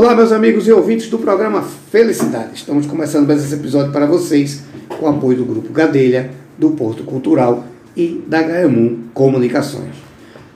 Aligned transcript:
Olá, 0.00 0.14
meus 0.14 0.32
amigos 0.32 0.66
e 0.66 0.72
ouvintes 0.72 1.10
do 1.10 1.18
programa 1.18 1.60
Felicidade. 1.60 2.52
Estamos 2.54 2.86
começando 2.86 3.26
mais 3.26 3.44
esse 3.44 3.52
episódio 3.52 3.92
para 3.92 4.06
vocês 4.06 4.62
com 4.98 5.04
o 5.04 5.08
apoio 5.10 5.36
do 5.36 5.44
Grupo 5.44 5.70
Gadelha, 5.74 6.30
do 6.56 6.70
Porto 6.70 7.04
Cultural 7.04 7.66
e 7.94 8.24
da 8.26 8.40
HM 8.40 9.10
Comunicações. 9.12 9.94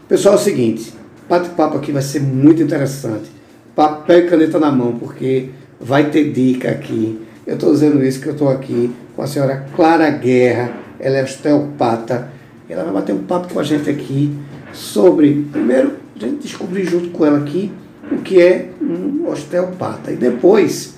Pessoal, 0.08 0.36
é 0.36 0.38
o 0.38 0.40
seguinte, 0.40 0.94
bate-papo 1.28 1.76
aqui 1.76 1.92
vai 1.92 2.00
ser 2.00 2.22
muito 2.22 2.62
interessante. 2.62 3.30
Papel 3.76 4.20
e 4.20 4.28
caneta 4.30 4.58
na 4.58 4.72
mão, 4.72 4.96
porque 4.98 5.50
vai 5.78 6.08
ter 6.08 6.32
dica 6.32 6.70
aqui. 6.70 7.20
Eu 7.46 7.56
estou 7.56 7.70
dizendo 7.70 8.02
isso 8.02 8.22
que 8.22 8.28
eu 8.28 8.32
estou 8.32 8.48
aqui 8.48 8.90
com 9.14 9.20
a 9.20 9.26
senhora 9.26 9.66
Clara 9.76 10.08
Guerra, 10.08 10.72
ela 10.98 11.18
é 11.18 11.22
osteopata. 11.22 12.30
Ela 12.66 12.82
vai 12.82 12.94
bater 12.94 13.14
um 13.14 13.24
papo 13.24 13.52
com 13.52 13.60
a 13.60 13.62
gente 13.62 13.90
aqui 13.90 14.34
sobre, 14.72 15.46
primeiro, 15.52 15.92
a 16.16 16.18
gente 16.18 16.44
descobrir 16.44 16.86
junto 16.86 17.10
com 17.10 17.26
ela 17.26 17.36
aqui 17.36 17.70
o 18.14 18.22
que 18.22 18.40
é 18.40 18.70
um 18.80 19.28
osteopata. 19.28 20.10
E 20.10 20.16
depois, 20.16 20.94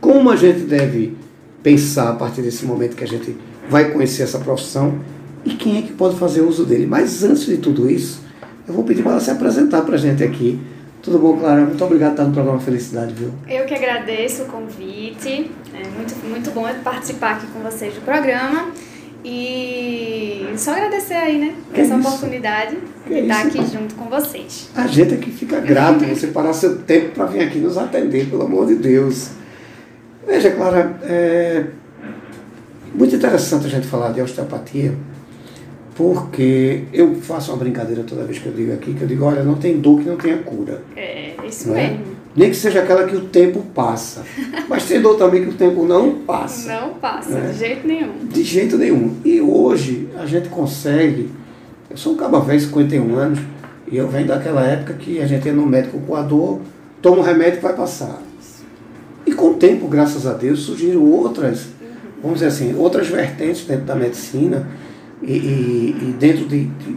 como 0.00 0.30
a 0.30 0.36
gente 0.36 0.60
deve 0.60 1.16
pensar 1.62 2.10
a 2.10 2.14
partir 2.14 2.42
desse 2.42 2.64
momento 2.66 2.94
que 2.94 3.04
a 3.04 3.06
gente 3.06 3.36
vai 3.68 3.90
conhecer 3.90 4.22
essa 4.22 4.38
profissão 4.38 5.00
e 5.44 5.54
quem 5.54 5.78
é 5.78 5.82
que 5.82 5.92
pode 5.92 6.16
fazer 6.16 6.42
uso 6.42 6.64
dele. 6.64 6.86
Mas 6.86 7.22
antes 7.22 7.46
de 7.46 7.56
tudo 7.56 7.90
isso, 7.90 8.22
eu 8.66 8.74
vou 8.74 8.84
pedir 8.84 9.02
para 9.02 9.12
ela 9.12 9.20
se 9.20 9.30
apresentar 9.30 9.82
para 9.82 9.94
a 9.94 9.98
gente 9.98 10.22
aqui. 10.22 10.60
Tudo 11.02 11.18
bom, 11.18 11.36
Clara? 11.36 11.62
Muito 11.62 11.84
obrigado 11.84 12.10
por 12.10 12.14
estar 12.14 12.24
no 12.24 12.32
programa 12.32 12.60
Felicidade, 12.60 13.12
viu? 13.12 13.30
Eu 13.48 13.66
que 13.66 13.74
agradeço 13.74 14.44
o 14.44 14.46
convite. 14.46 15.50
É 15.74 15.88
muito, 15.96 16.14
muito 16.26 16.50
bom 16.50 16.66
participar 16.82 17.32
aqui 17.32 17.46
com 17.48 17.60
vocês 17.60 17.94
do 17.94 18.00
programa. 18.00 18.68
E 19.24 20.46
só 20.56 20.72
agradecer 20.72 21.14
aí, 21.14 21.38
né? 21.38 21.54
Essa 21.72 21.96
isso? 21.96 22.08
oportunidade 22.08 22.76
Que 23.06 23.14
de 23.14 23.20
estar 23.20 23.46
isso? 23.46 23.58
aqui 23.58 23.72
junto 23.72 23.94
com 23.94 24.04
vocês. 24.10 24.68
A 24.76 24.86
gente 24.86 25.14
é 25.14 25.16
que 25.16 25.30
fica 25.30 25.60
grato 25.60 26.04
você 26.04 26.26
parar 26.26 26.52
seu 26.52 26.76
tempo 26.82 27.12
para 27.14 27.26
vir 27.26 27.40
aqui 27.42 27.58
nos 27.58 27.78
atender, 27.78 28.26
pelo 28.28 28.42
amor 28.42 28.66
de 28.66 28.74
Deus. 28.74 29.30
Veja, 30.26 30.50
Clara, 30.50 30.98
é 31.02 31.64
muito 32.94 33.16
interessante 33.16 33.66
a 33.66 33.70
gente 33.70 33.86
falar 33.86 34.12
de 34.12 34.20
osteopatia, 34.20 34.94
porque 35.94 36.84
eu 36.92 37.14
faço 37.16 37.50
uma 37.52 37.58
brincadeira 37.58 38.02
toda 38.04 38.24
vez 38.24 38.38
que 38.38 38.46
eu 38.46 38.52
digo 38.52 38.72
aqui, 38.72 38.94
que 38.94 39.02
eu 39.02 39.08
digo, 39.08 39.24
olha, 39.24 39.42
não 39.42 39.54
tem 39.54 39.78
dor 39.80 40.00
que 40.00 40.08
não 40.08 40.16
tenha 40.16 40.38
cura. 40.38 40.82
É 40.96 41.34
isso 41.46 41.68
Não 41.68 41.76
é? 41.76 41.96
Nem 42.36 42.50
que 42.50 42.56
seja 42.56 42.80
aquela 42.80 43.04
que 43.06 43.14
o 43.14 43.22
tempo 43.26 43.60
passa. 43.74 44.22
Mas 44.68 44.84
tem 44.86 45.00
dor 45.00 45.16
também 45.16 45.42
que 45.44 45.50
o 45.50 45.54
tempo 45.54 45.84
não 45.86 46.14
passa. 46.20 46.80
Não 46.80 46.94
passa, 46.94 47.38
É. 47.38 47.48
de 47.52 47.58
jeito 47.58 47.86
nenhum. 47.86 48.12
De 48.28 48.42
jeito 48.42 48.76
nenhum. 48.76 49.14
E 49.24 49.40
hoje 49.40 50.08
a 50.18 50.26
gente 50.26 50.48
consegue. 50.48 51.30
Eu 51.88 51.96
sou 51.96 52.14
um 52.14 52.16
caba 52.16 52.40
velho, 52.40 52.60
51 52.60 53.14
anos, 53.14 53.38
e 53.90 53.96
eu 53.96 54.08
venho 54.08 54.26
daquela 54.26 54.62
época 54.64 54.94
que 54.94 55.20
a 55.20 55.26
gente 55.26 55.46
ia 55.46 55.52
no 55.52 55.64
médico 55.64 55.98
com 56.00 56.16
a 56.16 56.22
dor, 56.22 56.60
toma 57.00 57.18
um 57.18 57.22
remédio 57.22 57.58
e 57.58 57.62
vai 57.62 57.72
passar. 57.74 58.20
E 59.26 59.32
com 59.32 59.50
o 59.50 59.54
tempo, 59.54 59.86
graças 59.86 60.26
a 60.26 60.32
Deus, 60.32 60.60
surgiram 60.60 61.02
outras, 61.02 61.66
vamos 62.20 62.40
dizer 62.40 62.48
assim, 62.48 62.74
outras 62.76 63.06
vertentes 63.06 63.64
dentro 63.64 63.84
da 63.84 63.94
medicina 63.94 64.66
e, 65.22 65.32
e- 65.32 65.96
e 66.02 66.16
dentro 66.18 66.46
de, 66.46 66.64
de, 66.64 66.96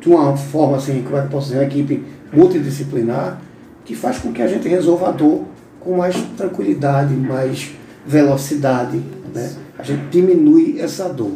de 0.00 0.08
uma 0.08 0.34
forma, 0.36 0.78
assim, 0.78 1.02
como 1.02 1.16
é 1.16 1.20
que 1.20 1.26
eu 1.26 1.30
posso 1.30 1.48
dizer, 1.48 1.58
uma 1.58 1.64
equipe 1.66 2.02
multidisciplinar 2.32 3.40
que 3.84 3.94
faz 3.94 4.18
com 4.18 4.32
que 4.32 4.42
a 4.42 4.46
gente 4.46 4.68
resolva 4.68 5.08
a 5.08 5.12
dor 5.12 5.44
com 5.80 5.96
mais 5.96 6.16
tranquilidade, 6.36 7.14
mais 7.14 7.72
velocidade, 8.06 9.00
né? 9.34 9.52
A 9.78 9.82
gente 9.82 10.02
diminui 10.10 10.80
essa 10.80 11.08
dor. 11.08 11.32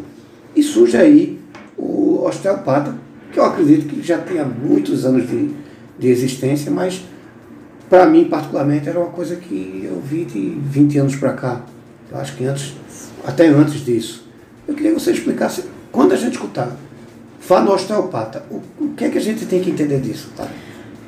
E 0.54 0.62
surge 0.62 0.96
aí 0.96 1.40
o 1.76 2.24
osteopata, 2.24 2.94
que 3.32 3.38
eu 3.38 3.44
acredito 3.44 3.88
que 3.88 4.02
já 4.02 4.18
tenha 4.18 4.44
muitos 4.44 5.04
anos 5.04 5.28
de, 5.28 5.50
de 5.98 6.08
existência, 6.08 6.70
mas 6.70 7.02
para 7.88 8.06
mim, 8.06 8.24
particularmente, 8.24 8.88
era 8.88 8.98
uma 8.98 9.10
coisa 9.10 9.36
que 9.36 9.82
eu 9.84 10.00
vi 10.00 10.24
de 10.24 10.58
20 10.60 10.98
anos 10.98 11.16
para 11.16 11.32
cá. 11.34 11.62
Eu 12.10 12.18
acho 12.18 12.36
que 12.36 12.44
antes, 12.44 12.74
até 13.24 13.46
antes 13.46 13.84
disso. 13.84 14.26
Eu 14.66 14.74
queria 14.74 14.92
que 14.92 15.00
você 15.00 15.12
explicasse, 15.12 15.64
quando 15.92 16.12
a 16.12 16.16
gente 16.16 16.32
escutar, 16.32 16.76
fala 17.38 17.64
no 17.64 17.72
osteopata, 17.72 18.44
o, 18.50 18.60
o 18.84 18.88
que 18.96 19.04
é 19.04 19.08
que 19.08 19.18
a 19.18 19.20
gente 19.20 19.46
tem 19.46 19.60
que 19.60 19.70
entender 19.70 20.00
disso, 20.00 20.30
tá? 20.36 20.48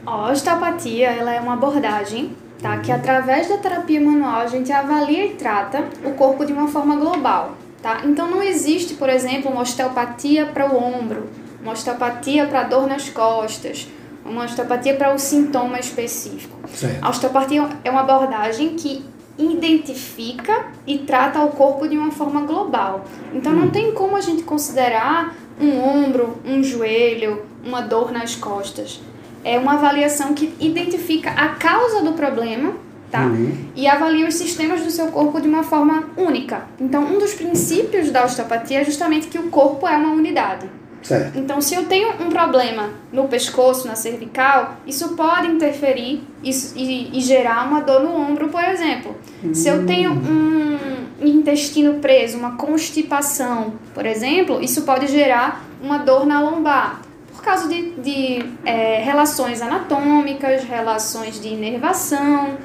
A 0.09 0.31
osteopatia 0.33 1.09
ela 1.11 1.35
é 1.35 1.39
uma 1.39 1.53
abordagem 1.53 2.35
tá, 2.63 2.79
que 2.79 2.91
através 2.91 3.47
da 3.47 3.59
terapia 3.59 4.01
manual 4.01 4.41
a 4.41 4.47
gente 4.47 4.73
avalia 4.73 5.27
e 5.27 5.35
trata 5.35 5.85
o 6.03 6.13
corpo 6.13 6.47
de 6.47 6.53
uma 6.53 6.67
forma 6.67 6.97
global. 6.97 7.53
Tá? 7.83 8.01
Então 8.07 8.27
não 8.27 8.43
existe, 8.43 8.95
por 8.95 9.11
exemplo, 9.11 9.51
uma 9.51 9.61
osteopatia 9.61 10.47
para 10.47 10.73
o 10.73 10.83
ombro, 10.83 11.29
uma 11.61 11.73
osteopatia 11.73 12.47
para 12.47 12.63
dor 12.63 12.87
nas 12.87 13.11
costas, 13.11 13.87
uma 14.25 14.47
osteopatia 14.47 14.97
para 14.97 15.15
o 15.15 15.19
sintoma 15.19 15.79
específico. 15.79 16.57
Certo. 16.73 17.05
A 17.05 17.11
osteopatia 17.11 17.69
é 17.85 17.91
uma 17.91 18.01
abordagem 18.01 18.77
que 18.77 19.05
identifica 19.39 20.69
e 20.87 21.01
trata 21.01 21.43
o 21.43 21.51
corpo 21.51 21.87
de 21.87 21.99
uma 21.99 22.11
forma 22.11 22.41
global. 22.47 23.05
Então 23.35 23.53
não 23.53 23.69
tem 23.69 23.93
como 23.93 24.17
a 24.17 24.23
gente 24.23 24.43
considerar 24.43 25.35
um 25.61 25.79
ombro, 25.83 26.39
um 26.47 26.63
joelho, 26.65 27.43
uma 27.63 27.83
dor 27.83 28.11
nas 28.11 28.35
costas. 28.35 29.03
É 29.45 29.59
uma 29.59 29.75
avaliação 29.75 30.35
que 30.35 30.53
identifica 30.61 31.31
a 31.31 31.49
causa 31.51 32.03
do 32.03 32.13
problema, 32.13 32.75
tá? 33.11 33.23
Uhum. 33.23 33.53
E 33.75 33.87
avalia 33.89 34.27
os 34.29 34.35
sistemas 34.35 34.83
do 34.83 34.91
seu 34.91 35.09
corpo 35.09 35.41
de 35.41 35.49
uma 35.49 35.63
forma 35.63 36.05
única. 36.17 36.63
Então, 36.81 37.03
um 37.05 37.19
dos 37.19 37.35
princípios 37.35 38.11
da 38.11 38.25
osteopatia 38.25 38.81
é 38.81 38.85
justamente 38.85 39.29
que 39.29 39.39
o 39.39 39.45
corpo 39.49 39.87
é 39.87 39.97
uma 39.97 40.11
unidade. 40.13 40.69
Certo. 41.01 41.39
Então, 41.39 41.61
se 41.61 41.75
eu 41.77 41.85
tenho 41.87 42.09
um 42.21 42.29
problema 42.29 42.91
no 43.13 43.29
pescoço, 43.29 43.87
na 43.87 43.95
cervical, 43.95 44.77
isso 44.85 45.11
pode 45.15 45.47
interferir 45.47 46.23
isso- 46.43 46.75
e, 46.77 47.17
e 47.17 47.21
gerar 47.21 47.67
uma 47.69 47.81
dor 47.81 48.03
no 48.03 48.15
ombro, 48.15 48.49
por 48.49 48.63
exemplo. 48.65 49.17
Se 49.55 49.69
eu 49.69 49.87
tenho 49.87 50.11
um 50.11 50.77
intestino 51.25 51.95
preso, 52.01 52.37
uma 52.37 52.57
constipação, 52.57 53.75
por 53.95 54.05
exemplo, 54.05 54.61
isso 54.63 54.83
pode 54.83 55.07
gerar 55.07 55.65
uma 55.81 55.99
dor 55.99 56.27
na 56.27 56.41
lombar. 56.41 57.01
Por 57.39 57.45
causa 57.45 57.69
de, 57.69 57.91
de 57.93 58.45
eh, 58.67 59.01
relações 59.05 59.63
anatômicas, 59.63 60.65
relações 60.65 61.41
de 61.41 61.49
inervação, 61.49 62.57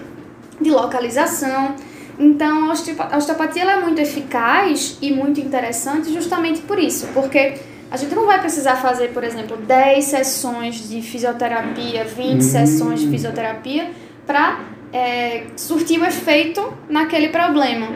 de 0.59 0.71
localização. 0.71 1.75
Então, 2.17 2.69
a 2.69 2.73
osteopa- 2.73 3.09
a 3.11 3.17
osteopatia 3.17 3.63
é 3.63 3.79
muito 3.79 4.01
eficaz 4.01 4.97
e 4.99 5.11
muito 5.13 5.39
interessante 5.39 6.11
justamente 6.11 6.61
por 6.61 6.79
isso, 6.79 7.07
porque 7.13 7.53
a 7.91 7.97
gente 7.97 8.15
não 8.15 8.25
vai 8.25 8.39
precisar 8.39 8.77
fazer, 8.77 9.09
por 9.09 9.23
exemplo, 9.23 9.57
10 9.57 10.05
sessões 10.05 10.89
de 10.89 11.03
fisioterapia, 11.03 12.03
20 12.03 12.41
sessões 12.41 12.99
de 13.01 13.09
fisioterapia 13.09 13.91
para 14.25 14.59
surtir 15.55 15.99
o 16.01 16.05
efeito 16.05 16.73
naquele 16.89 17.29
problema. 17.29 17.87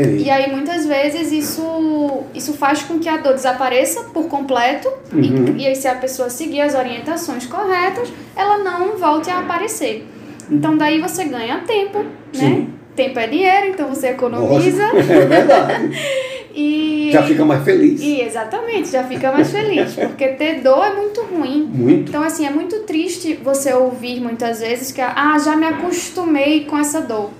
Entendi. 0.00 0.24
E 0.24 0.30
aí, 0.30 0.50
muitas 0.50 0.86
vezes, 0.86 1.32
isso, 1.32 2.22
isso 2.34 2.52
faz 2.54 2.82
com 2.82 2.98
que 2.98 3.08
a 3.08 3.16
dor 3.16 3.34
desapareça 3.34 4.04
por 4.14 4.28
completo. 4.28 4.88
Uhum. 5.12 5.56
E, 5.56 5.62
e 5.62 5.66
aí, 5.66 5.76
se 5.76 5.88
a 5.88 5.94
pessoa 5.94 6.30
seguir 6.30 6.60
as 6.60 6.74
orientações 6.74 7.46
corretas, 7.46 8.12
ela 8.36 8.58
não 8.58 8.96
volte 8.96 9.30
a 9.30 9.38
aparecer. 9.40 10.06
Então, 10.50 10.76
daí 10.76 11.00
você 11.00 11.24
ganha 11.24 11.62
tempo, 11.66 11.98
né? 11.98 12.08
Sim. 12.32 12.74
Tempo 12.96 13.18
é 13.18 13.26
dinheiro, 13.28 13.66
então 13.68 13.88
você 13.88 14.08
economiza. 14.08 14.90
Lógico. 14.92 15.12
É 15.12 15.26
verdade. 15.26 15.90
E, 16.60 17.10
Já 17.12 17.22
fica 17.22 17.44
mais 17.44 17.62
feliz. 17.62 18.00
e 18.00 18.20
exatamente, 18.20 18.88
já 18.88 19.04
fica 19.04 19.30
mais 19.30 19.48
feliz. 19.48 19.94
Porque 19.94 20.26
ter 20.28 20.60
dor 20.60 20.84
é 20.84 20.92
muito 20.92 21.22
ruim. 21.22 21.70
Muito. 21.72 22.08
Então, 22.08 22.20
assim, 22.20 22.44
é 22.44 22.50
muito 22.50 22.80
triste 22.80 23.38
você 23.44 23.72
ouvir 23.72 24.20
muitas 24.20 24.58
vezes 24.58 24.90
que, 24.90 25.00
ah, 25.00 25.38
já 25.38 25.54
me 25.54 25.66
acostumei 25.66 26.64
com 26.64 26.76
essa 26.76 27.00
dor, 27.00 27.30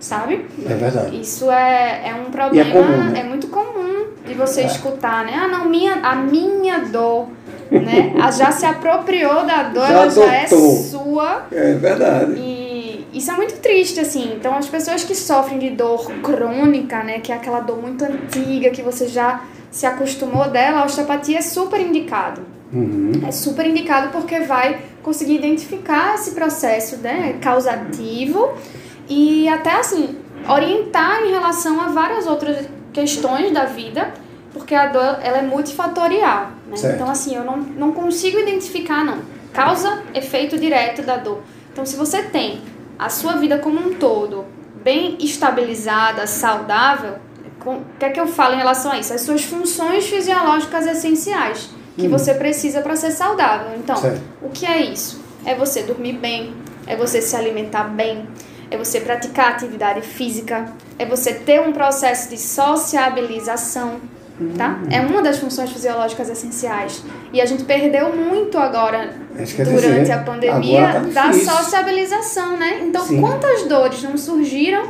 sabe? 0.00 0.46
É 0.68 0.74
verdade. 0.74 1.20
Isso 1.20 1.50
é, 1.50 2.08
é 2.08 2.14
um 2.14 2.30
problema, 2.30 2.70
comum, 2.70 3.04
né? 3.10 3.20
é 3.20 3.24
muito 3.24 3.48
comum 3.48 4.06
de 4.26 4.34
você 4.34 4.62
É. 4.62 4.66
escutar, 4.66 5.24
né? 5.24 5.32
Ah, 5.34 5.48
não, 5.48 5.64
minha, 5.64 5.94
a 6.02 6.14
minha 6.14 6.78
dor, 6.80 7.28
né? 7.70 8.14
Já 8.36 8.50
se 8.52 8.64
apropriou 8.66 9.44
da 9.44 9.64
dor, 9.64 9.86
Já 9.86 9.92
ela 9.92 10.10
já 10.10 10.24
é 10.34 10.46
adotou. 10.46 10.76
sua. 10.76 11.46
É 11.50 11.74
verdade. 11.74 12.32
E 12.38 13.06
isso 13.12 13.30
é 13.30 13.34
muito 13.34 13.54
triste, 13.60 13.98
assim. 14.00 14.34
Então, 14.36 14.56
as 14.56 14.66
pessoas 14.68 15.02
que 15.04 15.14
sofrem 15.14 15.58
de 15.58 15.70
dor 15.70 16.10
crônica, 16.22 17.02
né? 17.02 17.20
Que 17.20 17.32
é 17.32 17.34
aquela 17.34 17.60
dor 17.60 17.80
muito 17.80 18.04
antiga, 18.04 18.70
que 18.70 18.82
você 18.82 19.08
já 19.08 19.42
se 19.70 19.84
acostumou 19.86 20.48
dela, 20.48 20.80
a 20.80 20.84
osteopatia 20.84 21.38
é 21.38 21.42
super 21.42 21.80
indicado. 21.80 22.40
Uhum. 22.72 23.12
É 23.26 23.30
super 23.30 23.66
indicado 23.66 24.08
porque 24.10 24.40
vai 24.40 24.78
conseguir 25.02 25.36
identificar 25.36 26.14
esse 26.14 26.32
processo 26.32 26.98
né, 26.98 27.36
causativo 27.40 28.52
e 29.08 29.48
até 29.48 29.72
assim 29.72 30.16
orientar 30.48 31.22
em 31.22 31.30
relação 31.30 31.80
a 31.80 31.88
várias 31.88 32.26
outras 32.26 32.66
questões 32.92 33.52
da 33.52 33.64
vida, 33.64 34.12
porque 34.52 34.74
a 34.74 34.86
dor 34.86 35.18
ela 35.22 35.38
é 35.38 35.42
multifatorial. 35.42 36.50
Né? 36.66 36.74
Então 36.94 37.08
assim, 37.10 37.34
eu 37.34 37.44
não, 37.44 37.56
não 37.56 37.92
consigo 37.92 38.38
identificar 38.38 39.04
não. 39.04 39.18
Causa, 39.52 40.02
efeito 40.14 40.58
direto 40.58 41.02
da 41.02 41.16
dor. 41.16 41.40
Então 41.72 41.84
se 41.84 41.96
você 41.96 42.22
tem 42.22 42.60
a 42.98 43.08
sua 43.08 43.34
vida 43.34 43.58
como 43.58 43.78
um 43.80 43.94
todo 43.94 44.44
bem 44.82 45.16
estabilizada, 45.20 46.26
saudável, 46.26 47.16
o 47.66 47.82
que 47.98 48.04
é 48.04 48.10
que 48.10 48.20
eu 48.20 48.26
falo 48.26 48.54
em 48.54 48.58
relação 48.58 48.92
a 48.92 48.98
isso? 48.98 49.12
As 49.12 49.20
suas 49.22 49.44
funções 49.44 50.06
fisiológicas 50.06 50.86
essenciais 50.86 51.70
que 51.96 52.04
Uhum. 52.04 52.10
você 52.10 52.32
precisa 52.32 52.80
para 52.80 52.94
ser 52.94 53.10
saudável. 53.10 53.72
Então, 53.76 53.96
Certo. 53.96 54.20
o 54.40 54.48
que 54.50 54.64
é 54.64 54.80
isso? 54.80 55.20
É 55.44 55.54
você 55.54 55.82
dormir 55.82 56.12
bem, 56.14 56.54
é 56.86 56.94
você 56.96 57.20
se 57.20 57.34
alimentar 57.34 57.84
bem, 57.84 58.26
é 58.70 58.76
você 58.76 59.00
praticar 59.00 59.50
atividade 59.50 60.02
física, 60.02 60.72
é 60.98 61.06
você 61.06 61.32
ter 61.32 61.60
um 61.60 61.72
processo 61.72 62.28
de 62.28 62.38
sociabilização, 62.38 64.00
tá? 64.56 64.78
É 64.90 65.00
uma 65.00 65.22
das 65.22 65.38
funções 65.38 65.70
fisiológicas 65.70 66.28
essenciais. 66.28 67.02
E 67.32 67.40
a 67.40 67.46
gente 67.46 67.64
perdeu 67.64 68.14
muito 68.14 68.58
agora 68.58 69.14
quer 69.56 69.64
durante 69.64 70.00
dizer, 70.00 70.12
a 70.12 70.18
pandemia 70.18 71.02
tá 71.14 71.28
da 71.28 71.32
sociabilização, 71.32 72.56
né? 72.56 72.80
Então, 72.82 73.06
Sim. 73.06 73.20
quantas 73.20 73.64
dores 73.64 74.02
não 74.02 74.16
surgiram 74.16 74.88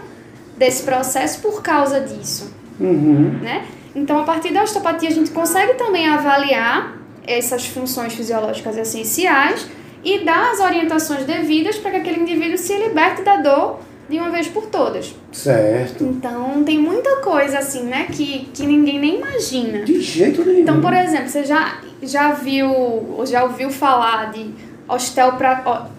desse 0.57 0.83
processo 0.83 1.41
por 1.41 1.63
causa 1.63 2.01
disso, 2.01 2.53
Uhum. 2.81 3.39
né? 3.43 3.65
Então, 3.95 4.19
a 4.21 4.25
partir 4.25 4.53
da 4.53 4.63
osteopatia, 4.63 5.09
a 5.09 5.13
gente 5.13 5.31
consegue 5.31 5.75
também 5.75 6.09
avaliar 6.09 6.97
essas 7.27 7.67
funções 7.67 8.15
fisiológicas 8.15 8.77
essenciais 8.77 9.67
e 10.05 10.25
dar 10.25 10.53
as 10.53 10.61
orientações 10.61 11.25
devidas 11.25 11.77
para 11.77 11.93
que 11.93 11.97
aquele 11.99 12.21
indivíduo 12.21 12.59
se 12.59 12.77
liberte 12.77 13.23
da 13.23 13.37
dor 13.37 13.81
de 14.09 14.19
uma 14.19 14.31
vez 14.31 14.49
por 14.49 14.67
todas. 14.67 15.15
Certo. 15.31 16.03
Então, 16.05 16.65
tem 16.65 16.79
muita 16.79 17.17
coisa 17.17 17.59
assim, 17.59 17.83
né, 17.83 18.07
que, 18.11 18.49
que 18.55 18.67
ninguém 18.67 18.99
nem 18.99 19.17
imagina. 19.17 19.85
De 19.85 20.01
jeito 20.01 20.45
nenhum. 20.45 20.61
Então, 20.61 20.81
por 20.81 20.95
exemplo, 20.95 21.29
você 21.29 21.45
já, 21.45 21.79
já 22.03 22.33
viu 22.33 22.71
ou 22.71 23.27
já 23.27 23.45
ouviu 23.45 23.71
falar 23.71 24.33
de 24.33 24.51
osteopra, 24.89 25.91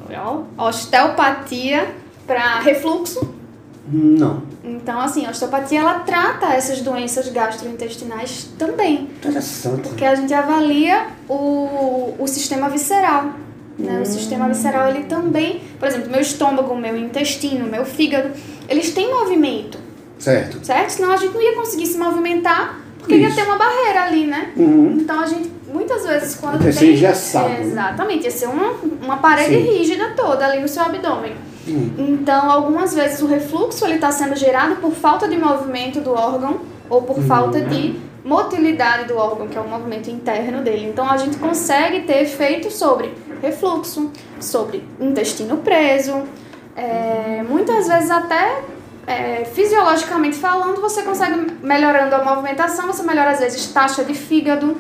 osteopatia 0.58 1.88
para 2.26 2.60
refluxo? 2.60 3.36
Não. 3.92 4.44
Então, 4.64 5.00
assim, 5.00 5.26
a 5.26 5.32
osteopatia 5.32 5.80
ela 5.80 6.00
trata 6.00 6.48
essas 6.54 6.82
doenças 6.82 7.28
gastrointestinais 7.30 8.50
também, 8.58 9.10
Interessante. 9.18 9.82
porque 9.82 10.06
a 10.06 10.16
gente 10.16 10.34
avalia 10.34 11.08
o, 11.28 12.14
o 12.20 12.28
sistema 12.28 12.70
visceral. 12.70 13.34
Né? 13.80 14.02
O 14.02 14.06
sistema 14.06 14.48
visceral 14.50 14.90
ele 14.90 15.06
também, 15.06 15.62
por 15.80 15.88
exemplo, 15.88 16.12
meu 16.12 16.20
estômago, 16.20 16.76
meu 16.76 16.98
intestino, 16.98 17.66
meu 17.66 17.86
fígado, 17.86 18.30
eles 18.68 18.92
têm 18.94 19.10
movimento, 19.10 19.78
Certo. 20.20 20.60
certo? 20.66 20.90
Senão 20.90 21.12
a 21.12 21.18
gente 21.18 21.34
não 21.34 21.42
ia 21.42 21.56
conseguir 21.56 21.86
se 21.86 21.98
movimentar 21.98 22.78
porque 22.98 23.16
ia 23.16 23.28
Isso. 23.30 23.38
ter 23.38 23.44
uma 23.44 23.58
barreira 23.58 24.04
ali, 24.04 24.26
né? 24.28 24.52
Uhum. 24.58 24.98
Então 25.00 25.22
a 25.22 25.26
gente, 25.26 25.50
muitas 25.74 26.06
vezes, 26.06 26.36
quando 26.36 26.62
Ia 26.64 26.74
ser 26.74 26.80
tem. 26.82 26.94
engessado, 26.94 27.48
né? 27.48 27.62
Exatamente, 27.62 28.26
ia 28.26 28.32
ser 28.32 28.48
uma, 28.48 28.74
uma 29.02 29.18
parede 29.18 29.56
Sim. 29.56 29.62
rígida 29.78 30.14
toda 30.16 30.46
ali 30.46 30.62
no 30.62 30.68
seu 30.68 30.84
abdômen. 30.84 31.34
Hum. 31.68 31.92
Então, 31.98 32.52
algumas 32.52 32.94
vezes 32.94 33.22
o 33.22 33.28
refluxo 33.28 33.86
ele 33.86 33.96
está 33.96 34.12
sendo 34.12 34.36
gerado 34.36 34.76
por 34.78 34.92
falta 34.92 35.28
de 35.28 35.38
movimento 35.38 36.02
do 36.02 36.12
órgão 36.12 36.60
ou 36.90 37.04
por 37.04 37.22
falta 37.24 37.62
de 37.62 37.96
motilidade 38.24 39.08
do 39.08 39.18
órgão, 39.18 39.48
que 39.48 39.58
é 39.58 39.62
o 39.62 39.68
movimento 39.68 40.10
interno 40.10 40.62
dele. 40.62 40.88
Então, 40.88 41.10
a 41.10 41.18
gente 41.18 41.38
consegue 41.38 42.02
ter 42.02 42.24
efeitos 42.24 42.76
sobre 42.76 43.14
refluxo, 43.42 44.12
sobre 44.40 44.84
intestino 45.00 45.58
preso, 45.58 46.24
é, 46.76 47.44
muitas 47.48 47.88
vezes 47.88 48.12
até 48.12 48.62
é, 49.08 49.46
fisiologicamente 49.46 50.38
falando, 50.38 50.80
você 50.82 51.04
consegue 51.04 51.54
melhorando 51.62 52.16
a 52.16 52.24
movimentação, 52.24 52.88
você 52.88 53.04
melhora 53.04 53.32
às 53.32 53.40
vezes 53.40 53.66
taxa 53.68 54.04
de 54.04 54.14
fígado. 54.14 54.78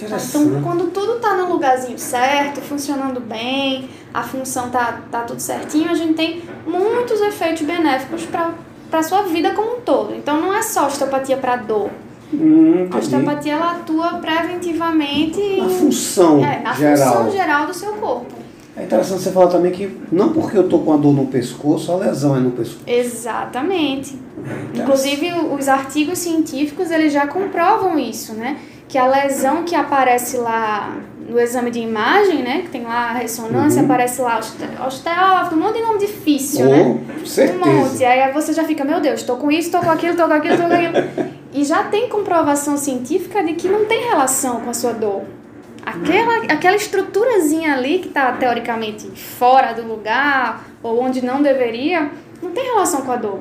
Então, 0.00 0.62
quando 0.62 0.90
tudo 0.92 1.20
tá 1.20 1.34
no 1.34 1.52
lugarzinho 1.52 1.98
certo, 1.98 2.62
funcionando 2.62 3.20
bem, 3.20 3.90
a 4.14 4.22
função 4.22 4.70
tá, 4.70 5.02
tá 5.10 5.22
tudo 5.22 5.40
certinho, 5.40 5.90
a 5.90 5.94
gente 5.94 6.14
tem 6.14 6.42
muitos 6.66 7.20
efeitos 7.20 7.62
benéficos 7.62 8.24
para 8.24 8.54
para 8.90 9.02
sua 9.02 9.22
vida 9.22 9.54
como 9.54 9.76
um 9.76 9.80
todo. 9.80 10.14
Então, 10.14 10.40
não 10.40 10.52
é 10.52 10.62
só 10.62 10.86
osteopatia 10.86 11.36
para 11.36 11.56
dor. 11.56 11.90
Hum, 12.32 12.88
A 12.90 12.98
osteopatia 12.98 13.54
ela 13.54 13.72
atua 13.72 14.14
preventivamente 14.14 15.56
Na 15.58 15.68
função 15.68 16.44
é, 16.44 16.60
na 16.62 16.72
geral. 16.74 16.96
função 17.16 17.30
geral 17.32 17.66
do 17.66 17.74
seu 17.74 17.92
corpo. 17.94 18.40
É 18.76 18.84
interessante 18.84 19.22
você 19.22 19.32
falar 19.32 19.48
também 19.48 19.72
que 19.72 19.90
não 20.12 20.32
porque 20.32 20.56
eu 20.56 20.68
tô 20.68 20.78
com 20.78 20.92
a 20.92 20.96
dor 20.96 21.12
no 21.12 21.26
pescoço, 21.26 21.90
a 21.92 21.96
lesão 21.96 22.36
é 22.36 22.40
no 22.40 22.52
pescoço. 22.52 22.80
Exatamente. 22.86 24.16
Então, 24.72 24.84
Inclusive, 24.84 25.32
os 25.58 25.68
artigos 25.68 26.18
científicos 26.18 26.90
eles 26.90 27.12
já 27.12 27.26
comprovam 27.26 27.98
isso, 27.98 28.32
né? 28.34 28.56
Que 28.88 28.96
a 28.96 29.06
lesão 29.06 29.64
que 29.64 29.74
aparece 29.74 30.36
lá 30.38 30.96
no 31.28 31.38
exame 31.38 31.70
de 31.70 31.80
imagem, 31.80 32.42
né? 32.42 32.62
Que 32.62 32.68
tem 32.70 32.82
lá 32.84 33.10
a 33.10 33.12
ressonância, 33.12 33.80
Uhum. 33.80 33.84
aparece 33.86 34.22
lá 34.22 34.38
oste- 34.38 34.64
osteófito, 34.86 35.54
um 35.56 35.58
monte 35.60 35.76
de 35.76 35.82
nome 35.82 35.98
difícil, 35.98 36.66
né? 36.66 36.82
Oh, 36.82 36.90
Um 36.90 36.94
monte. 36.94 37.28
certeza. 37.28 38.08
Aí 38.08 38.32
você 38.32 38.52
já 38.52 38.64
fica, 38.64 38.84
meu 38.84 39.00
Deus, 39.00 39.22
tô 39.24 39.36
com 39.36 39.50
isso, 39.50 39.70
tô 39.70 39.78
com 39.80 39.90
aquilo, 39.90 40.16
tô 40.16 40.26
com 40.26 40.32
aquilo, 40.32 40.56
tô 40.56 40.62
com 40.68 40.74
aquilo. 40.74 41.30
E 41.52 41.64
já 41.64 41.84
tem 41.84 42.08
comprovação 42.08 42.76
científica 42.76 43.42
de 43.42 43.54
que 43.54 43.68
não 43.68 43.84
tem 43.86 44.04
relação 44.04 44.60
com 44.60 44.70
a 44.70 44.74
sua 44.74 44.92
dor. 44.92 45.22
Aquela, 45.84 46.44
aquela 46.44 46.76
estruturazinha 46.76 47.74
ali 47.74 47.98
que 47.98 48.08
tá 48.08 48.32
teoricamente 48.32 49.08
fora 49.08 49.72
do 49.72 49.82
lugar 49.82 50.64
ou 50.82 51.00
onde 51.02 51.24
não 51.24 51.42
deveria, 51.42 52.10
não 52.42 52.50
tem 52.50 52.64
relação 52.64 53.02
com 53.02 53.12
a 53.12 53.16
dor. 53.16 53.40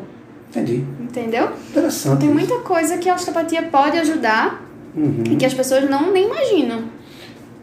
Entendi. 0.49 0.83
Entendeu? 0.99 1.49
Interessante. 1.69 2.19
Tem 2.19 2.29
isso. 2.29 2.37
muita 2.37 2.55
coisa 2.59 2.97
que 2.97 3.09
a 3.09 3.15
osteopatia 3.15 3.63
pode 3.63 3.97
ajudar 3.99 4.65
Uhum. 4.95 5.23
e 5.29 5.35
que 5.35 5.45
as 5.45 5.53
pessoas 5.53 5.87
não 5.87 6.11
nem 6.11 6.25
imaginam. 6.25 6.85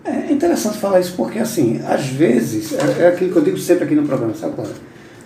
É 0.04 0.32
interessante 0.32 0.78
falar 0.78 1.00
isso 1.00 1.14
porque, 1.16 1.40
assim, 1.40 1.82
às 1.84 2.06
vezes, 2.06 2.72
é, 2.72 3.02
é 3.02 3.08
aquilo 3.08 3.32
que 3.32 3.38
eu 3.38 3.42
digo 3.42 3.58
sempre 3.58 3.84
aqui 3.84 3.94
no 3.96 4.06
programa, 4.06 4.32
sabe 4.34 4.54
qual 4.54 4.66
é? 4.66 4.70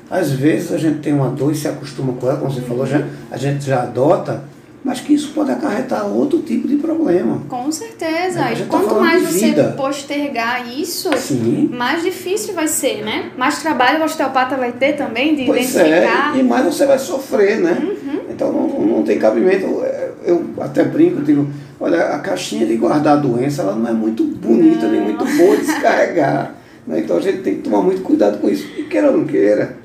Às 0.08 0.30
vezes 0.32 0.72
a 0.72 0.78
gente 0.78 1.00
tem 1.00 1.12
uma 1.12 1.28
dor 1.28 1.52
e 1.52 1.54
se 1.54 1.68
acostuma 1.68 2.14
com 2.14 2.26
ela, 2.26 2.38
como 2.38 2.50
você 2.50 2.62
falou, 2.62 2.86
já, 2.86 3.06
a 3.30 3.36
gente 3.36 3.64
já 3.66 3.82
adota, 3.82 4.42
mas 4.84 5.00
que 5.00 5.12
isso 5.12 5.32
pode 5.34 5.50
acarretar 5.50 6.06
outro 6.06 6.40
tipo 6.40 6.66
de 6.66 6.76
problema. 6.76 7.42
Com 7.48 7.70
certeza. 7.70 8.44
A 8.44 8.52
E 8.52 8.56
tá 8.56 8.64
quanto 8.66 8.86
falando 8.88 9.04
mais 9.04 9.22
você 9.22 9.52
postergar 9.76 10.66
isso, 10.78 11.10
Sim. 11.16 11.68
mais 11.72 12.02
difícil 12.02 12.54
vai 12.54 12.66
ser, 12.66 13.04
né? 13.04 13.30
Mais 13.36 13.60
trabalho 13.60 14.00
o 14.00 14.04
osteopata 14.04 14.56
vai 14.56 14.72
ter 14.72 14.94
também 14.94 15.34
de 15.34 15.44
Pois 15.44 15.74
identificar. 15.74 16.36
é, 16.36 16.40
e 16.40 16.42
mais 16.42 16.64
você 16.64 16.86
vai 16.86 16.98
sofrer, 16.98 17.60
né? 17.60 17.78
Uhum. 17.82 18.20
Então 18.30 18.52
não, 18.52 18.68
não 18.86 19.02
tem 19.02 19.18
cabimento. 19.18 19.66
É, 19.84 20.10
Eu 20.24 20.44
até 20.60 20.84
brinco, 20.84 21.22
digo, 21.22 21.46
olha, 21.78 22.00
a 22.14 22.18
caixinha 22.18 22.64
de 22.66 22.76
guardar 22.76 23.14
a 23.18 23.20
doença, 23.20 23.62
ela 23.62 23.74
não 23.74 23.88
é 23.88 23.92
muito 23.92 24.22
bonita, 24.24 24.86
nem 24.88 25.00
muito 25.00 25.24
boa 25.24 25.56
de 25.56 25.64
descarregar. 25.66 26.54
né? 26.86 27.00
Então 27.00 27.16
a 27.16 27.20
gente 27.20 27.38
tem 27.42 27.56
que 27.56 27.62
tomar 27.62 27.82
muito 27.82 28.02
cuidado 28.02 28.38
com 28.38 28.48
isso. 28.48 28.66
E 28.78 28.84
queira 28.84 29.10
ou 29.10 29.16
não 29.18 29.24
queira, 29.24 29.76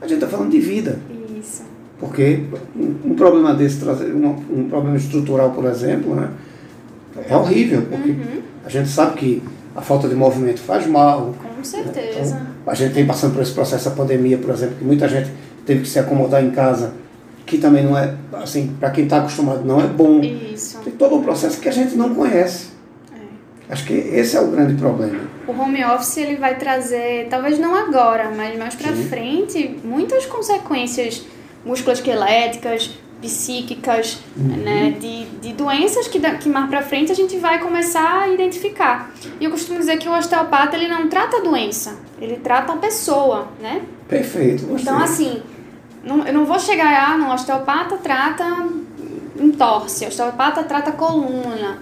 a 0.00 0.06
gente 0.06 0.16
está 0.22 0.26
falando 0.28 0.50
de 0.50 0.58
vida. 0.60 0.98
Porque 2.00 2.44
um, 3.04 3.14
problema 3.14 3.52
desse, 3.52 3.78
trazer 3.78 4.12
um, 4.14 4.68
problema 4.70 4.96
estrutural, 4.96 5.50
por 5.50 5.66
exemplo, 5.66 6.14
né, 6.14 6.30
é 7.28 7.36
horrível, 7.36 7.82
porque 7.82 8.10
Uhum. 8.10 8.40
a 8.64 8.70
gente 8.70 8.88
sabe 8.88 9.16
que 9.16 9.42
a 9.76 9.82
falta 9.82 10.08
de 10.08 10.14
movimento 10.14 10.60
faz 10.60 10.86
mal. 10.86 11.34
Com 11.42 11.62
certeza. 11.62 12.36
Então, 12.36 12.46
a 12.66 12.74
gente 12.74 12.94
tem 12.94 13.06
passando 13.06 13.34
por 13.34 13.42
esse 13.42 13.52
processo 13.52 13.90
da 13.90 13.94
pandemia, 13.94 14.38
por 14.38 14.50
exemplo, 14.50 14.76
que 14.78 14.84
muita 14.84 15.06
gente 15.08 15.30
teve 15.66 15.82
que 15.82 15.88
se 15.88 15.98
acomodar 15.98 16.42
em 16.42 16.50
casa, 16.50 16.94
que 17.44 17.58
também 17.58 17.84
não 17.84 17.96
é, 17.96 18.14
assim, 18.32 18.74
para 18.80 18.90
quem 18.90 19.04
está 19.04 19.18
acostumado, 19.18 19.62
não 19.64 19.78
é 19.78 19.86
bom. 19.86 20.20
Isso. 20.20 20.78
Tem 20.82 20.92
todo 20.94 21.16
um 21.16 21.22
processo 21.22 21.60
que 21.60 21.68
a 21.68 21.72
gente 21.72 21.96
não 21.96 22.14
conhece. 22.14 22.68
É. 23.12 23.72
Acho 23.72 23.84
que 23.84 23.92
esse 23.92 24.36
é 24.36 24.40
o 24.40 24.46
grande 24.46 24.74
problema. 24.74 25.20
O 25.46 25.52
home 25.52 25.84
office 25.84 26.16
ele 26.16 26.36
vai 26.36 26.56
trazer, 26.56 27.26
talvez 27.28 27.58
não 27.58 27.74
agora, 27.74 28.30
mas 28.34 28.58
mais 28.58 28.74
Sim. 28.74 29.04
frente, 29.08 29.78
muitas 29.84 30.24
consequências 30.24 31.26
musculoesqueléticas, 31.64 32.90
psíquicas, 33.20 34.18
né, 34.34 34.96
de, 34.98 35.26
de 35.26 35.52
doenças 35.52 36.08
que, 36.08 36.18
que 36.18 36.48
mais 36.48 36.68
pra 36.70 36.82
frente 36.82 37.12
a 37.12 37.14
gente 37.14 37.36
vai 37.38 37.58
começar 37.58 38.22
a 38.22 38.28
identificar. 38.28 39.12
E 39.38 39.44
eu 39.44 39.50
costumo 39.50 39.78
dizer 39.78 39.98
que 39.98 40.08
o 40.08 40.12
osteopata 40.16 40.76
ele 40.76 40.88
não 40.88 41.08
trata 41.08 41.36
a 41.36 41.40
doença, 41.40 41.98
ele 42.20 42.36
trata 42.36 42.72
a 42.72 42.76
pessoa, 42.76 43.48
né? 43.60 43.82
Perfeito. 44.08 44.66
gostei. 44.66 44.82
Então 44.82 45.02
assim, 45.02 45.42
não, 46.02 46.26
eu 46.26 46.32
não 46.32 46.46
vou 46.46 46.58
chegar, 46.58 47.10
ah, 47.10 47.18
no 47.18 47.32
osteopata 47.32 47.98
trata 47.98 48.44
entorse, 49.38 50.06
osteopata 50.06 50.64
trata 50.64 50.92
coluna. 50.92 51.78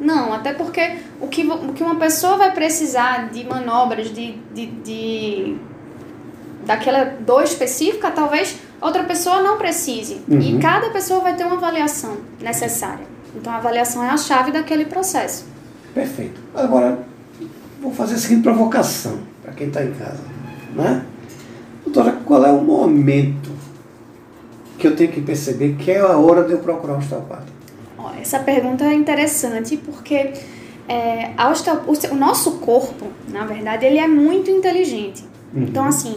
Não, 0.00 0.32
até 0.32 0.52
porque 0.52 0.98
o 1.20 1.28
que, 1.28 1.46
o 1.46 1.72
que 1.72 1.82
uma 1.82 1.94
pessoa 1.94 2.36
vai 2.36 2.52
precisar 2.52 3.30
de 3.30 3.44
manobras, 3.44 4.12
de, 4.12 4.32
de, 4.52 4.66
de 4.66 5.56
daquela 6.64 7.04
dor 7.04 7.42
específica, 7.44 8.10
talvez 8.10 8.56
outra 8.80 9.04
pessoa 9.04 9.42
não 9.42 9.58
precise. 9.58 10.20
Uhum. 10.28 10.40
E 10.40 10.58
cada 10.58 10.90
pessoa 10.90 11.20
vai 11.20 11.34
ter 11.36 11.44
uma 11.44 11.56
avaliação 11.56 12.16
necessária. 12.40 13.04
Então 13.34 13.52
a 13.52 13.56
avaliação 13.56 14.02
é 14.04 14.10
a 14.10 14.16
chave 14.16 14.50
daquele 14.52 14.84
processo. 14.84 15.46
Perfeito. 15.94 16.40
Agora, 16.54 16.98
vou 17.80 17.92
fazer 17.92 18.14
a 18.14 18.18
seguinte 18.18 18.42
provocação 18.42 19.18
para 19.42 19.52
quem 19.52 19.68
está 19.68 19.82
em 19.84 19.92
casa. 19.92 20.20
Né? 20.74 21.04
Doutora, 21.84 22.12
qual 22.24 22.44
é 22.44 22.50
o 22.50 22.62
momento 22.62 23.50
que 24.78 24.86
eu 24.86 24.96
tenho 24.96 25.12
que 25.12 25.20
perceber 25.20 25.76
que 25.78 25.90
é 25.90 25.98
a 26.00 26.16
hora 26.16 26.44
de 26.44 26.52
eu 26.52 26.58
procurar 26.58 26.94
um 26.94 26.98
osteopata? 26.98 27.46
Ó, 27.98 28.10
essa 28.20 28.38
pergunta 28.38 28.84
é 28.84 28.94
interessante 28.94 29.76
porque 29.76 30.32
é, 30.88 31.30
a 31.36 31.50
osteo- 31.50 31.82
o, 31.86 31.94
seu- 31.94 32.12
o 32.12 32.16
nosso 32.16 32.52
corpo, 32.58 33.06
na 33.28 33.44
verdade, 33.44 33.84
ele 33.86 33.98
é 33.98 34.08
muito 34.08 34.50
inteligente. 34.50 35.24
Uhum. 35.54 35.62
Então, 35.64 35.84
assim, 35.84 36.16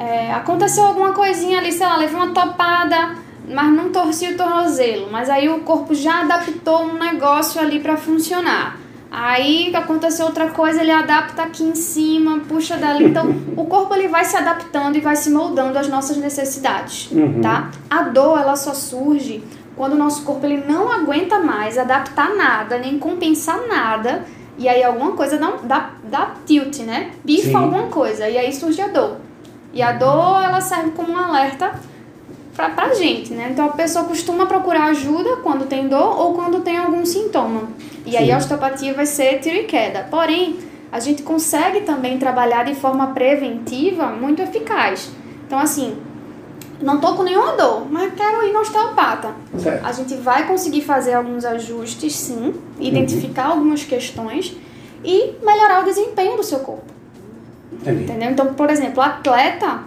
é, 0.00 0.32
aconteceu 0.32 0.84
alguma 0.84 1.12
coisinha 1.12 1.58
ali, 1.58 1.70
sei 1.70 1.86
lá, 1.86 1.96
levei 1.98 2.16
uma 2.16 2.28
topada, 2.32 3.16
mas 3.46 3.70
não 3.72 3.90
torci 3.90 4.28
o 4.28 4.36
tornozelo. 4.36 5.08
Mas 5.12 5.28
aí 5.28 5.48
o 5.48 5.60
corpo 5.60 5.94
já 5.94 6.22
adaptou 6.22 6.84
um 6.84 6.94
negócio 6.98 7.60
ali 7.60 7.80
para 7.80 7.98
funcionar. 7.98 8.78
Aí 9.10 9.74
aconteceu 9.74 10.24
outra 10.26 10.50
coisa, 10.50 10.80
ele 10.80 10.90
adapta 10.92 11.42
aqui 11.42 11.64
em 11.64 11.74
cima, 11.74 12.40
puxa 12.48 12.76
dali. 12.76 13.06
Então, 13.06 13.26
o 13.56 13.66
corpo 13.66 13.94
ele 13.94 14.08
vai 14.08 14.24
se 14.24 14.36
adaptando 14.36 14.96
e 14.96 15.00
vai 15.00 15.16
se 15.16 15.30
moldando 15.30 15.78
às 15.78 15.88
nossas 15.88 16.16
necessidades, 16.16 17.10
Uhum. 17.10 17.40
tá? 17.42 17.70
A 17.90 18.02
dor, 18.02 18.38
ela 18.40 18.56
só 18.56 18.72
surge 18.72 19.42
quando 19.76 19.94
o 19.94 19.98
nosso 19.98 20.22
corpo 20.24 20.46
ele 20.46 20.64
não 20.66 20.90
aguenta 20.92 21.40
mais 21.40 21.76
adaptar 21.76 22.30
nada, 22.36 22.78
nem 22.78 22.98
compensar 22.98 23.60
nada. 23.68 24.24
E 24.56 24.68
aí 24.68 24.82
alguma 24.84 25.12
coisa 25.12 25.36
dá, 25.38 25.54
dá, 25.64 25.90
dá 26.04 26.30
tilt, 26.46 26.78
né? 26.80 27.10
Bifa 27.24 27.48
Sim. 27.48 27.54
alguma 27.56 27.84
coisa. 27.84 28.28
E 28.28 28.38
aí 28.38 28.52
surge 28.52 28.80
a 28.80 28.88
dor. 28.88 29.16
E 29.72 29.82
a 29.82 29.92
dor, 29.92 30.42
ela 30.42 30.60
serve 30.60 30.90
como 30.90 31.12
um 31.12 31.16
alerta 31.16 31.72
pra, 32.56 32.70
pra 32.70 32.94
gente, 32.94 33.32
né? 33.32 33.48
Então 33.52 33.66
a 33.66 33.70
pessoa 33.70 34.04
costuma 34.04 34.46
procurar 34.46 34.86
ajuda 34.86 35.36
quando 35.36 35.66
tem 35.66 35.88
dor 35.88 36.18
ou 36.20 36.34
quando 36.34 36.60
tem 36.60 36.76
algum 36.76 37.04
sintoma. 37.06 37.68
E 38.04 38.16
aí 38.16 38.26
Sim. 38.26 38.32
a 38.32 38.38
osteopatia 38.38 38.94
vai 38.94 39.06
ser 39.06 39.38
tiro 39.40 39.56
e 39.56 39.64
queda. 39.64 40.06
Porém, 40.10 40.58
a 40.90 40.98
gente 40.98 41.22
consegue 41.22 41.82
também 41.82 42.18
trabalhar 42.18 42.64
de 42.64 42.74
forma 42.74 43.08
preventiva 43.08 44.06
muito 44.06 44.42
eficaz. 44.42 45.10
Então, 45.46 45.58
assim, 45.58 45.96
não 46.82 46.98
tô 46.98 47.14
com 47.14 47.22
nenhuma 47.22 47.52
dor, 47.52 47.86
mas 47.90 48.12
quero 48.14 48.42
ir 48.46 48.52
no 48.52 48.60
osteopata. 48.60 49.34
Certo. 49.58 49.84
A 49.84 49.92
gente 49.92 50.14
vai 50.14 50.46
conseguir 50.46 50.82
fazer 50.82 51.14
alguns 51.14 51.44
ajustes, 51.44 52.14
sim, 52.14 52.54
identificar 52.78 53.46
algumas 53.46 53.84
questões 53.84 54.56
e 55.04 55.34
melhorar 55.44 55.82
o 55.82 55.84
desempenho 55.84 56.36
do 56.36 56.42
seu 56.42 56.60
corpo. 56.60 56.99
Entendi. 57.80 58.04
Entendeu? 58.04 58.30
Então, 58.30 58.54
por 58.54 58.70
exemplo, 58.70 59.02
atleta 59.02 59.80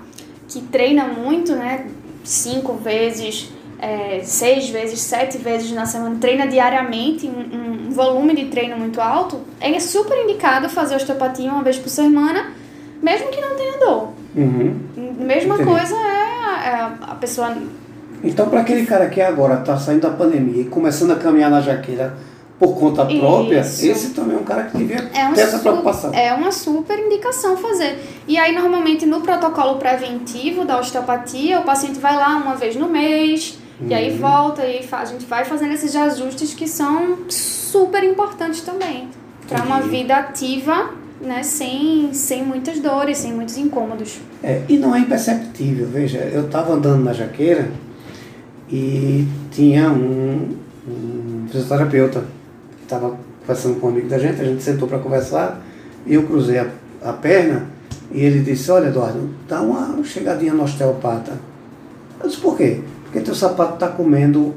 que 0.48 0.62
treina 0.62 1.06
muito, 1.06 1.56
né? 1.56 1.88
Cinco 2.24 2.74
vezes, 2.74 3.52
é, 3.80 4.22
seis 4.24 4.70
vezes, 4.70 5.02
sete 5.02 5.38
vezes 5.38 5.72
na 5.72 5.86
semana, 5.86 6.16
treina 6.20 6.48
diariamente, 6.48 7.28
um, 7.28 7.88
um 7.88 7.92
volume 7.92 8.36
de 8.36 8.46
treino 8.46 8.78
muito 8.78 9.02
alto, 9.02 9.42
é 9.60 9.80
super 9.80 10.18
indicado 10.24 10.70
fazer 10.70 10.96
osteopatia 10.96 11.52
uma 11.52 11.64
vez 11.64 11.78
por 11.78 11.90
semana, 11.90 12.52
mesmo 13.02 13.28
que 13.28 13.42
não 13.42 13.56
tenha 13.56 13.78
dor. 13.78 14.14
Uhum. 14.36 14.80
Mesma 15.20 15.56
Entendi. 15.56 15.70
coisa 15.70 15.96
é 15.96 16.00
a, 16.00 16.64
é 16.66 17.12
a 17.12 17.16
pessoa. 17.16 17.56
Então, 18.24 18.50
para 18.50 18.62
aquele 18.62 18.86
cara 18.86 19.10
que 19.10 19.22
agora 19.22 19.60
está 19.60 19.78
saindo 19.78 20.02
da 20.02 20.12
pandemia 20.12 20.62
e 20.62 20.66
começando 20.66 21.12
a 21.12 21.16
caminhar 21.18 21.52
na 21.52 21.60
jaqueira 21.60 22.14
por 22.60 22.78
conta 22.80 23.06
própria, 23.06 23.60
Isso. 23.62 23.86
esse 23.86 24.10
também 24.12 24.38
é 24.38 24.40
um 24.40 24.44
cara 24.44 24.64
que 24.64 24.78
devia 24.78 25.10
É, 25.14 25.28
um 25.28 25.34
ter 25.34 25.42
essa 25.42 25.60
preocupação. 25.60 26.14
é 26.14 26.34
uma 26.34 26.52
super 26.52 26.98
indicação 26.98 27.58
fazer. 27.58 28.00
E 28.28 28.38
aí, 28.38 28.54
normalmente, 28.54 29.06
no 29.06 29.22
protocolo 29.22 29.78
preventivo 29.80 30.64
da 30.64 30.80
osteopatia, 30.80 31.60
o 31.60 31.64
paciente 31.64 32.00
vai 32.00 32.16
lá 32.16 32.38
uma 32.38 32.56
vez 32.56 32.76
no 32.76 32.88
mês, 32.90 33.58
e 33.86 33.94
aí 33.94 34.12
Uhum. 34.12 34.18
volta, 34.20 34.66
e 34.66 34.88
a 34.92 35.06
gente 35.06 35.26
vai 35.26 35.44
fazendo 35.44 35.74
esses 35.74 35.94
ajustes 35.96 36.54
que 36.54 36.68
são 36.68 37.18
super 37.28 38.04
importantes 38.04 38.62
também. 38.62 39.10
Para 39.50 39.62
uma 39.64 39.82
vida 39.82 40.16
ativa, 40.16 40.92
né, 41.20 41.44
sem, 41.44 42.14
sem 42.14 42.44
muitas 42.46 42.80
dores, 42.80 43.18
sem 43.18 43.34
muitos 43.34 43.58
incômodos. 43.58 44.20
É, 44.42 44.62
e 44.70 44.78
não 44.78 44.96
é 44.96 45.00
imperceptível, 45.00 45.88
veja, 45.88 46.20
eu 46.20 46.46
estava 46.46 46.74
andando 46.74 47.04
na 47.04 47.12
jaqueira 47.14 47.70
e 48.72 49.28
tinha 49.52 49.90
um, 49.90 50.56
um 50.88 51.48
fisioterapeuta 51.52 52.24
estava 52.84 53.16
conversando 53.42 53.80
com 53.80 53.88
um 53.88 53.90
amigo 53.90 54.08
da 54.08 54.18
gente, 54.20 54.42
a 54.42 54.46
gente 54.46 54.64
sentou 54.64 54.88
para 54.88 55.00
conversar 55.00 55.62
e 56.06 56.14
eu 56.14 56.24
cruzei 56.24 56.60
a, 56.60 56.68
a 57.04 57.14
perna 57.14 57.68
e 58.12 58.22
ele 58.24 58.40
disse, 58.40 58.72
olha 58.72 58.88
Eduardo, 58.88 59.30
dá 59.48 59.62
uma 59.62 60.04
chegadinha 60.04 60.54
no 60.54 60.64
osteopata. 60.64 61.34
Eu 62.22 62.28
disse, 62.30 62.40
por 62.40 62.56
quê? 62.56 62.82
Porque 63.04 63.20
teu 63.20 63.36
sapato 63.36 63.74
está 63.76 63.88
comendo 63.88 64.54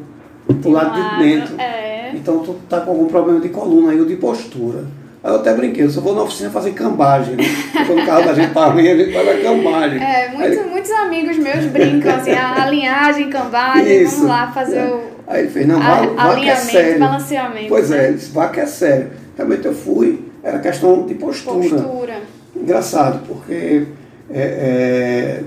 o 0.49 0.68
lado 0.71 0.95
de 0.95 1.25
dentro. 1.25 1.61
É. 1.61 2.12
Então 2.14 2.40
tu 2.40 2.54
tá 2.68 2.80
com 2.80 2.90
algum 2.92 3.06
problema 3.06 3.40
de 3.40 3.49
coluna 3.49 3.92
aí 3.92 4.00
ou 4.00 4.06
de 4.06 4.16
postura. 4.16 4.85
Aí 5.25 5.33
eu 5.33 5.37
até 5.37 5.52
brinquei, 5.54 5.85
eu 5.85 5.90
só 5.90 6.00
vou 6.00 6.14
na 6.14 6.23
oficina 6.23 6.50
fazer 6.50 6.71
cambagem, 6.73 7.35
né? 7.35 7.45
Quando 7.87 8.02
o 8.02 8.06
carro 8.06 8.25
da 8.26 8.35
gente 8.35 8.52
tá 8.52 8.66
ruim, 8.66 8.88
a 8.88 8.97
gente 8.97 9.12
faz 9.12 9.28
a 9.28 9.42
cambagem. 9.42 10.00
É, 10.00 10.28
Aí 10.28 10.37
muitos, 10.37 10.66
muitos 10.71 10.90
amigos 10.92 11.37
meus 11.38 11.64
brincam 11.66 12.14
assim, 12.14 12.30
a, 12.30 12.62
a 12.62 12.71
linhagem, 12.71 13.28
cambagem, 13.28 14.02
Isso. 14.02 14.14
vamos 14.16 14.28
lá 14.28 14.52
fazer 14.52 14.78
É. 14.78 14.85
o 14.85 15.15
Aí 15.26 15.40
ele 15.42 15.50
fez, 15.50 15.66
não, 15.66 15.80
vá, 15.80 16.02
vá 16.06 16.37
que 16.37 16.49
é 16.49 16.56
sério. 16.56 17.00
balanceamento. 17.00 17.68
Pois 17.68 17.90
né? 17.90 17.99
é, 18.04 18.09
ele 18.09 18.16
disse, 18.16 18.30
vá 18.30 18.49
que 18.49 18.61
é 18.61 18.66
sério. 18.66 19.11
Realmente 19.37 19.66
eu 19.66 19.75
fui, 19.75 20.25
era 20.42 20.59
questão 20.61 21.04
de 21.06 21.14
postura. 21.14 21.68
Postura. 21.68 22.21
Engraçado, 22.54 23.26
porque 23.26 23.87
é, 24.30 24.40
é, 24.40 25.42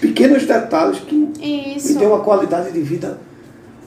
pequenos 0.00 0.46
detalhes 0.46 1.00
que 1.00 1.14
me 1.14 1.76
Isso. 1.76 1.98
deu 1.98 2.10
uma 2.10 2.20
qualidade 2.20 2.70
de 2.72 2.80
vida 2.80 3.18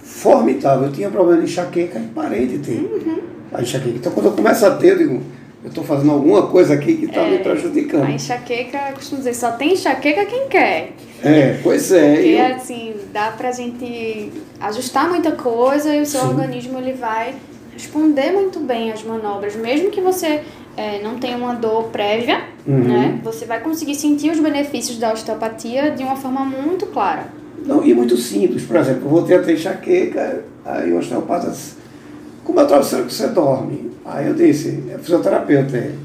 formidável. 0.02 0.88
Eu 0.88 0.92
tinha 0.92 1.10
problema 1.10 1.42
de 1.42 1.46
enxaqueca 1.50 1.98
e 1.98 2.08
parei 2.08 2.46
de 2.46 2.60
ter 2.60 2.80
Uhum. 2.82 3.20
a 3.54 3.62
enxaqueca. 3.62 3.96
Então 3.98 4.12
quando 4.12 4.28
eu 4.28 4.32
começo 4.34 4.66
a 4.66 4.72
ter, 4.72 4.90
eu 4.92 4.98
digo, 4.98 5.22
eu 5.64 5.70
estou 5.70 5.84
fazendo 5.84 6.12
alguma 6.12 6.48
coisa 6.48 6.74
aqui 6.74 6.96
que 6.96 7.06
está 7.06 7.24
me 7.24 7.36
É, 7.36 7.40
prejudicando. 7.40 8.04
A 8.06 8.12
enxaqueca, 8.12 8.78
eu 8.90 8.96
costumo 8.96 9.20
dizer, 9.20 9.34
só 9.34 9.52
tem 9.52 9.74
enxaqueca 9.74 10.26
quem 10.26 10.48
quer. 10.48 10.92
É, 11.24 11.58
pois 11.64 11.92
é. 11.92 12.16
Porque, 12.16 12.30
eu- 12.30 12.56
assim, 12.56 12.94
dá 13.14 13.32
pra 13.32 13.52
gente 13.52 14.32
ajustar 14.60 15.10
muita 15.10 15.32
coisa 15.32 15.96
e 15.96 16.02
o 16.02 16.06
seu 16.06 16.20
Sim. 16.22 16.28
organismo 16.28 16.78
ele 16.80 16.94
vai 16.94 17.34
responder 17.72 18.32
muito 18.32 18.60
bem 18.60 18.92
às 18.92 19.04
manobras. 19.04 19.56
Mesmo 19.56 19.90
que 19.90 20.02
você 20.02 20.42
é, 20.76 21.02
não 21.02 21.18
tenha 21.18 21.38
uma 21.38 21.54
dor 21.54 21.86
prévia, 21.86 22.42
Uhum. 22.68 22.80
né? 22.80 23.20
Você 23.24 23.46
vai 23.46 23.60
conseguir 23.62 23.96
sentir 23.96 24.32
os 24.32 24.40
benefícios 24.40 24.98
da 24.98 25.14
osteopatia 25.14 25.92
de 25.92 26.04
uma 26.04 26.16
forma 26.16 26.44
muito 26.44 26.88
clara. 26.88 27.28
Não, 27.66 27.86
e 27.86 27.94
muito 27.94 28.18
simples, 28.18 28.64
por 28.64 28.76
exemplo, 28.76 29.26
eu 29.30 29.38
a 29.40 29.44
ter 29.44 29.54
enxaqueca, 29.54 30.44
aí 30.66 30.92
o 30.92 30.98
osteopata 30.98 31.54
como 32.44 32.60
é 32.60 32.64
o 32.64 32.68
travesseiro 32.68 33.06
que 33.06 33.14
você 33.14 33.28
dorme? 33.28 33.92
Aí 34.06 34.28
eu 34.28 34.34
disse, 34.34 34.84
é 34.94 34.98
fisioterapeuta 34.98 35.78
ele. 35.78 36.00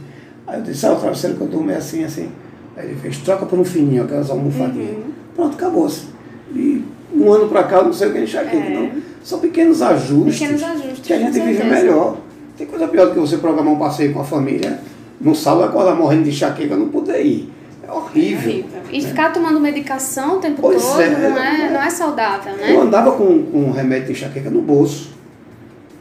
Aí 0.46 0.58
eu 0.58 0.62
disse, 0.62 0.86
ah, 0.86 0.92
o 0.92 0.96
travesseiro 0.96 1.36
que 1.36 1.42
eu 1.42 1.48
durmo 1.48 1.70
é 1.70 1.76
assim, 1.76 2.04
assim. 2.04 2.30
Aí 2.76 2.86
ele 2.86 2.96
fez, 2.96 3.18
troca 3.18 3.44
por 3.44 3.58
um 3.58 3.64
fininho, 3.64 4.04
aquelas 4.04 4.30
almofadinhas. 4.30 4.90
Uhum. 4.96 5.12
Pronto, 5.34 5.54
acabou-se. 5.54 6.06
E 6.54 6.84
um 7.14 7.32
ano 7.32 7.48
pra 7.48 7.64
cá 7.64 7.78
eu 7.78 7.84
não 7.84 7.92
sei 7.92 8.08
o 8.08 8.12
que 8.12 8.18
é 8.18 8.22
enxaqueca, 8.22 8.56
É. 8.56 8.70
não. 8.70 8.90
São 9.22 9.40
pequenos 9.40 9.82
ajustes, 9.82 10.38
Pequenos 10.38 10.62
ajustes, 10.62 11.06
que 11.06 11.12
a 11.12 11.18
gente 11.18 11.40
vive 11.40 11.64
melhor. 11.64 12.16
Tem 12.56 12.66
coisa 12.66 12.88
pior 12.88 13.06
do 13.06 13.12
que 13.14 13.18
você 13.20 13.36
programar 13.36 13.72
um 13.74 13.78
passeio 13.78 14.12
com 14.12 14.20
a 14.20 14.24
família, 14.24 14.80
no 15.20 15.34
sábado 15.34 15.64
acordar 15.64 15.94
morrendo 15.94 16.24
de 16.24 16.30
enxaqueca, 16.30 16.76
não 16.76 16.88
poder 16.88 17.24
ir. 17.24 17.52
É 17.86 17.92
horrível. 17.92 18.50
Horrível. 18.50 18.80
E 18.92 19.02
ficar 19.02 19.32
tomando 19.32 19.60
medicação 19.60 20.36
o 20.36 20.40
tempo 20.40 20.60
Pois 20.60 20.82
todo 20.82 21.00
é, 21.00 21.10
não, 21.10 21.38
é, 21.38 21.66
é. 21.66 21.70
não 21.70 21.82
é 21.82 21.90
saudável, 21.90 22.52
Eu 22.52 22.58
né? 22.58 22.76
andava 22.80 23.12
com, 23.12 23.42
com 23.44 23.58
um 23.64 23.70
remédio 23.72 24.06
de 24.06 24.12
enxaqueca 24.12 24.50
no 24.50 24.62
bolso 24.62 25.17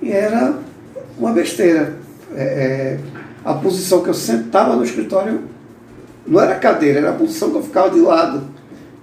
e 0.02 0.12
era 0.12 0.56
uma 1.18 1.32
besteira. 1.32 1.96
É, 2.36 2.44
é, 2.44 3.00
a 3.44 3.54
posição 3.54 4.02
que 4.02 4.10
eu 4.10 4.14
sentava 4.14 4.76
no 4.76 4.84
escritório 4.84 5.42
não 6.26 6.42
era 6.42 6.56
cadeira, 6.56 7.00
era 7.00 7.10
a 7.12 7.14
posição 7.14 7.50
que 7.50 7.58
eu 7.58 7.64
ficava 7.64 7.90
de 7.90 8.00
lado. 8.00 8.44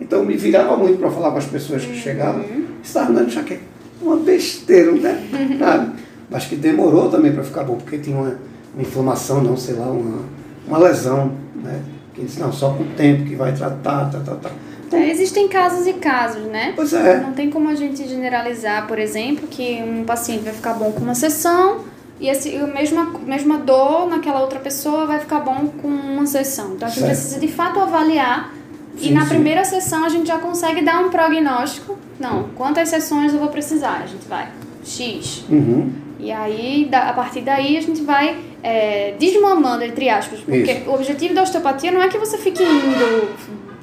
Então 0.01 0.21
eu 0.21 0.25
me 0.25 0.37
virava 0.37 0.77
muito 0.77 0.99
para 0.99 1.11
falar 1.11 1.31
com 1.31 1.39
as 1.39 1.47
pessoas 1.47 1.85
que 1.85 1.95
chegavam. 1.95 2.45
Estava 2.83 3.11
andando 3.11 3.29
de. 3.29 3.61
Uma 4.03 4.17
besteira, 4.17 4.93
né? 4.93 5.27
Nada. 5.59 5.93
Mas 6.31 6.45
que 6.45 6.57
demorou 6.57 7.11
também 7.11 7.33
para 7.33 7.43
ficar 7.43 7.65
bom, 7.65 7.77
porque 7.77 7.99
tinha 7.99 8.17
uma, 8.17 8.37
uma 8.75 8.83
inflamação, 8.83 9.43
não, 9.43 9.57
sei 9.57 9.75
lá, 9.75 9.87
uma, 9.87 10.23
uma 10.67 10.79
lesão. 10.79 11.33
Né? 11.55 11.81
Que 12.13 12.23
disse, 12.23 12.41
não, 12.41 12.53
só 12.53 12.71
com 12.71 12.83
o 12.83 12.89
tempo 12.97 13.25
que 13.25 13.35
vai 13.35 13.53
tratar, 13.53 14.11
tá, 14.11 14.21
tá, 14.21 14.35
tá. 14.35 14.51
É, 14.93 15.11
existem 15.11 15.49
casos 15.49 15.87
e 15.87 15.95
casos, 15.95 16.43
né? 16.45 16.73
Pois 16.77 16.93
é. 16.93 17.21
Não 17.21 17.33
tem 17.33 17.51
como 17.51 17.69
a 17.69 17.75
gente 17.75 18.07
generalizar, 18.07 18.87
por 18.87 18.99
exemplo, 18.99 19.47
que 19.49 19.83
um 19.83 20.05
paciente 20.05 20.45
vai 20.45 20.53
ficar 20.53 20.75
bom 20.75 20.93
com 20.93 21.01
uma 21.01 21.15
sessão 21.15 21.81
e 22.21 22.29
esse, 22.29 22.57
a 22.57 22.67
mesma, 22.67 23.05
mesma 23.25 23.59
dor 23.59 24.09
naquela 24.09 24.41
outra 24.41 24.61
pessoa 24.61 25.07
vai 25.07 25.19
ficar 25.19 25.41
bom 25.41 25.69
com 25.81 25.89
uma 25.89 26.27
sessão. 26.27 26.75
Então 26.75 26.87
a 26.87 26.91
gente 26.91 27.01
Certo. 27.01 27.11
precisa 27.11 27.41
de 27.41 27.49
fato 27.49 27.81
avaliar 27.81 28.53
e 28.97 29.09
Sim, 29.09 29.13
na 29.13 29.23
sim. 29.23 29.29
primeira 29.29 29.65
sessão 29.65 30.05
a 30.05 30.09
gente 30.09 30.27
já 30.29 30.39
consegue 30.39 30.83
dar 30.83 31.01
um 31.05 31.11
prognóstico. 31.11 31.99
Não, 32.19 32.45
quantas 32.55 32.89
sessões 32.89 33.33
eu 33.33 33.41
vou 33.41 33.49
precisar? 33.49 34.03
A 34.05 34.07
gente 34.07 34.27
vai 34.29 34.49
X. 34.85 35.45
Uhum. 35.49 35.91
E 36.19 36.31
aí, 36.31 36.89
a 36.93 37.13
partir 37.13 37.41
daí, 37.41 37.77
a 37.77 37.81
gente 37.83 38.03
vai 38.03 38.39
é, 38.63 39.15
desmamando, 39.19 39.85
entre 39.85 40.09
aspas. 40.09 40.41
Porque 40.41 40.73
Isso. 40.73 40.89
o 40.89 40.95
objetivo 40.95 41.35
da 41.35 41.43
osteopatia 41.43 41.91
não 41.91 42.01
é 42.01 42.09
que 42.09 42.17
você 42.17 42.39
fique 42.39 42.63
indo, 42.63 43.29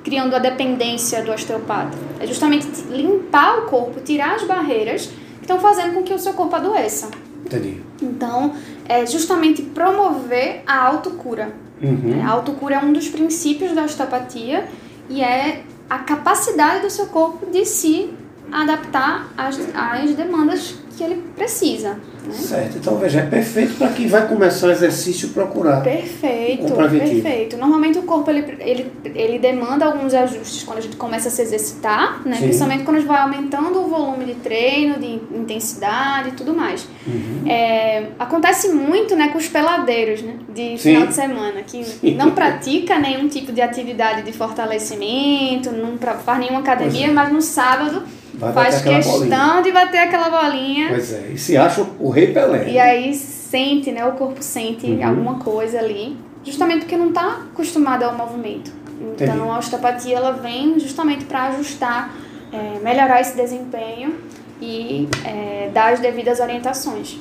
criando 0.03 0.35
a 0.35 0.39
dependência 0.39 1.23
do 1.23 1.31
osteopata. 1.31 1.97
É 2.19 2.27
justamente 2.27 2.67
limpar 2.89 3.59
o 3.59 3.61
corpo, 3.63 3.99
tirar 4.01 4.35
as 4.35 4.43
barreiras 4.43 5.07
que 5.07 5.41
estão 5.41 5.59
fazendo 5.59 5.93
com 5.93 6.03
que 6.03 6.13
o 6.13 6.19
seu 6.19 6.33
corpo 6.33 6.55
adoeça. 6.55 7.09
Entendi. 7.45 7.81
Então, 8.01 8.53
é 8.87 9.05
justamente 9.05 9.61
promover 9.61 10.63
a 10.65 10.85
autocura. 10.87 11.53
Uhum. 11.81 12.21
A 12.23 12.29
autocura 12.29 12.75
é 12.75 12.79
um 12.79 12.93
dos 12.93 13.09
princípios 13.09 13.73
da 13.73 13.83
osteopatia 13.83 14.67
e 15.09 15.21
é 15.21 15.63
a 15.89 15.99
capacidade 15.99 16.83
do 16.83 16.89
seu 16.89 17.07
corpo 17.07 17.45
de 17.51 17.65
se 17.65 18.13
adaptar 18.51 19.31
às, 19.37 19.59
às 19.73 20.13
demandas 20.15 20.75
que 20.97 21.03
ele 21.03 21.23
precisa. 21.35 21.97
Né? 22.25 22.33
Certo, 22.33 22.77
então 22.77 22.97
veja, 22.97 23.21
é 23.21 23.25
perfeito 23.25 23.75
para 23.75 23.89
quem 23.89 24.07
vai 24.07 24.27
começar 24.27 24.67
o 24.67 24.71
exercício 24.71 25.29
procurar. 25.29 25.81
Perfeito, 25.81 26.73
Um 26.73 26.89
perfeito. 26.89 27.57
Normalmente 27.57 27.97
o 27.97 28.03
corpo 28.03 28.29
ele, 28.29 28.55
ele, 28.59 28.91
ele 29.05 29.39
demanda 29.39 29.85
alguns 29.85 30.13
ajustes 30.13 30.63
quando 30.63 30.77
a 30.77 30.81
gente 30.81 30.97
começa 30.97 31.29
a 31.29 31.31
se 31.31 31.41
exercitar, 31.41 32.21
né? 32.23 32.35
Sim. 32.35 32.43
Principalmente 32.43 32.83
quando 32.83 32.97
a 32.97 32.99
gente 32.99 33.07
vai 33.07 33.21
aumentando 33.21 33.79
o 33.79 33.87
volume 33.87 34.25
de 34.25 34.35
treino, 34.35 34.99
de 34.99 35.19
intensidade 35.35 36.29
e 36.29 36.31
tudo 36.33 36.53
mais. 36.53 36.87
Uhum. 37.07 37.49
É, 37.49 38.07
acontece 38.19 38.69
muito 38.69 39.15
né, 39.15 39.29
com 39.29 39.39
os 39.39 39.47
peladeiros 39.47 40.21
né, 40.21 40.35
de 40.53 40.77
Sim. 40.77 40.93
final 40.93 41.07
de 41.07 41.15
semana, 41.15 41.63
que 41.63 42.11
não 42.11 42.31
pratica 42.31 42.99
nenhum 42.99 43.27
tipo 43.27 43.51
de 43.51 43.61
atividade 43.61 44.21
de 44.21 44.31
fortalecimento, 44.31 45.71
não 45.71 45.97
faz 45.97 46.39
nenhuma 46.39 46.59
academia, 46.59 47.07
é. 47.07 47.11
mas 47.11 47.33
no 47.33 47.41
sábado 47.41 48.03
Vai 48.41 48.53
faz 48.53 48.81
questão 48.81 49.19
bolinha. 49.19 49.61
de 49.63 49.71
bater 49.71 49.97
aquela 49.99 50.29
bolinha. 50.29 50.89
Pois 50.89 51.13
é, 51.13 51.27
e 51.33 51.37
se 51.37 51.55
acha 51.55 51.85
o 51.99 52.09
rei 52.09 52.33
Pelé. 52.33 52.69
E 52.69 52.79
aí 52.79 53.13
sente, 53.13 53.91
né? 53.91 54.05
O 54.05 54.13
corpo 54.13 54.41
sente 54.43 54.85
Uhum. 54.87 55.07
alguma 55.07 55.35
coisa 55.39 55.79
ali, 55.79 56.17
justamente 56.43 56.79
porque 56.81 56.97
não 56.97 57.09
está 57.09 57.41
acostumado 57.51 58.03
ao 58.03 58.15
movimento. 58.15 58.71
Então 59.15 59.27
Entendi. 59.35 59.49
a 59.49 59.57
osteopatia 59.57 60.17
ela 60.17 60.31
vem 60.31 60.79
justamente 60.79 61.25
para 61.25 61.49
ajustar, 61.49 62.13
é, 62.51 62.79
melhorar 62.83 63.19
esse 63.21 63.35
desempenho 63.35 64.15
e 64.61 65.07
é, 65.25 65.69
dar 65.73 65.93
as 65.93 65.99
devidas 65.99 66.39
orientações. 66.39 67.17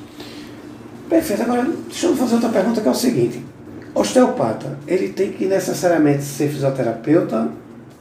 Perfeito. 1.08 1.42
Agora, 1.42 1.62
deixa 1.88 2.06
eu 2.06 2.16
fazer 2.16 2.34
outra 2.34 2.50
pergunta 2.50 2.80
que 2.80 2.88
é 2.88 2.90
o 2.90 2.94
seguinte. 2.94 3.44
Osteopata, 3.94 4.78
ele 4.86 5.08
tem 5.08 5.32
que 5.32 5.46
necessariamente 5.46 6.22
ser 6.22 6.48
fisioterapeuta 6.48 7.48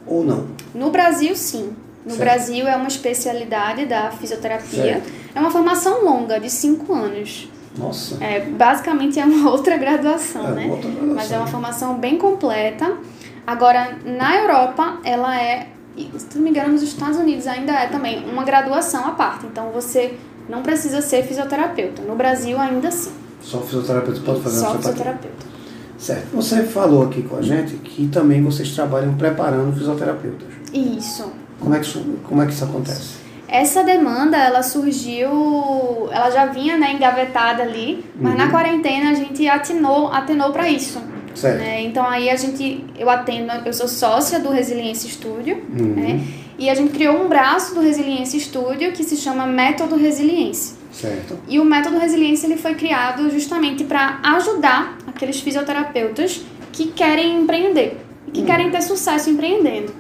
ou 0.06 0.24
não? 0.24 0.48
No 0.76 0.92
Brasil, 0.92 1.36
sim. 1.36 1.72
No 2.06 2.12
Certo. 2.12 2.20
Brasil 2.24 2.68
é 2.68 2.76
uma 2.76 2.88
especialidade 2.88 3.86
da 3.86 4.12
fisioterapia. 4.12 4.84
Certo. 5.02 5.12
É 5.36 5.40
uma 5.40 5.52
formação 5.52 6.04
longa, 6.04 6.40
de 6.40 6.50
cinco 6.50 6.94
anos. 6.94 7.50
Nossa. 7.78 8.22
É, 8.24 8.42
basicamente 8.42 9.20
é 9.20 9.26
uma 9.26 9.52
outra 9.52 9.78
graduação, 9.78 10.48
É, 10.48 10.52
né? 10.52 10.66
outra 10.68 10.90
graduação. 10.90 11.16
Mas 11.16 11.32
é 11.32 11.38
uma 11.38 11.48
formação 11.48 11.96
bem 11.96 12.18
completa. 12.18 12.98
Agora, 13.46 13.98
na 14.06 14.38
Europa, 14.38 15.00
ela 15.04 15.40
é, 15.40 15.68
se 15.96 16.36
não 16.36 16.44
me 16.44 16.50
engano, 16.52 16.74
nos 16.74 16.84
Estados 16.84 17.18
Unidos 17.18 17.48
ainda 17.48 17.74
é 17.74 17.88
também 17.88 18.24
uma 18.30 18.44
graduação 18.44 19.06
à 19.08 19.12
parte. 19.12 19.46
Então, 19.46 19.72
você 19.72 20.14
não 20.48 20.62
precisa 20.64 21.02
ser 21.02 21.24
fisioterapeuta. 21.24 22.02
No 22.02 22.16
Brasil, 22.16 22.60
ainda 22.60 22.90
sim. 22.92 23.12
Só 23.42 23.60
fisioterapeuta 23.62 24.20
pode 24.22 24.42
fazer 24.42 24.60
Só 24.60 24.76
fisioterapeuta. 24.76 25.46
Certo. 25.98 26.28
Você 26.34 26.64
falou 26.64 27.04
aqui 27.04 27.22
com 27.24 27.36
a 27.38 27.42
gente 27.42 27.76
que 27.76 28.08
também 28.08 28.42
vocês 28.44 28.72
trabalham 28.74 29.14
preparando 29.16 29.74
fisioterapeutas. 29.76 30.48
Isso. 30.74 31.30
Como 31.60 31.76
é 31.76 31.80
que 31.80 31.86
isso, 31.86 32.06
como 32.28 32.42
é 32.42 32.46
que 32.46 32.54
isso 32.54 32.64
acontece? 32.64 33.20
Essa 33.48 33.84
demanda, 33.84 34.38
ela 34.38 34.62
surgiu, 34.62 36.08
ela 36.12 36.30
já 36.30 36.46
vinha 36.46 36.78
né, 36.78 36.94
engavetada 36.94 37.64
ali, 37.64 38.06
mas 38.20 38.34
Uhum. 38.34 38.38
na 38.38 38.50
quarentena 38.50 39.12
a 39.12 39.14
gente 39.14 39.48
atinou, 39.48 40.08
atenou 40.12 40.52
para 40.52 40.70
isso. 40.70 41.02
Certo. 41.36 41.60
né? 41.60 41.82
Então 41.84 42.06
aí 42.06 42.30
a 42.30 42.36
gente, 42.36 42.84
eu 42.98 43.10
atendo, 43.10 43.52
eu 43.64 43.72
sou 43.74 43.88
sócia 43.88 44.40
do 44.40 44.50
Resiliência 44.50 45.10
Studio, 45.10 45.62
Uhum. 45.70 45.94
né? 45.96 46.22
E 46.58 46.70
a 46.70 46.76
gente 46.76 46.92
criou 46.92 47.24
um 47.24 47.30
braço 47.30 47.74
do 47.74 47.80
Resiliência 47.82 48.38
Studio 48.40 48.92
que 48.92 49.04
se 49.04 49.16
chama 49.16 49.46
Método 49.46 49.96
Resiliência. 49.96 50.76
Certo. 50.92 51.38
E 51.48 51.58
o 51.60 51.64
Método 51.64 51.98
Resiliência 51.98 52.46
ele 52.48 52.58
foi 52.58 52.74
criado 52.76 53.30
justamente 53.30 53.86
para 53.86 54.20
ajudar 54.24 54.98
aqueles 55.08 55.40
fisioterapeutas 55.40 56.42
que 56.74 56.88
querem 56.88 57.42
empreender, 57.42 57.98
e 58.28 58.32
que 58.32 58.42
Hum. 58.42 58.46
querem 58.46 58.70
ter 58.70 58.82
sucesso 58.82 59.30
empreendendo. 59.30 59.94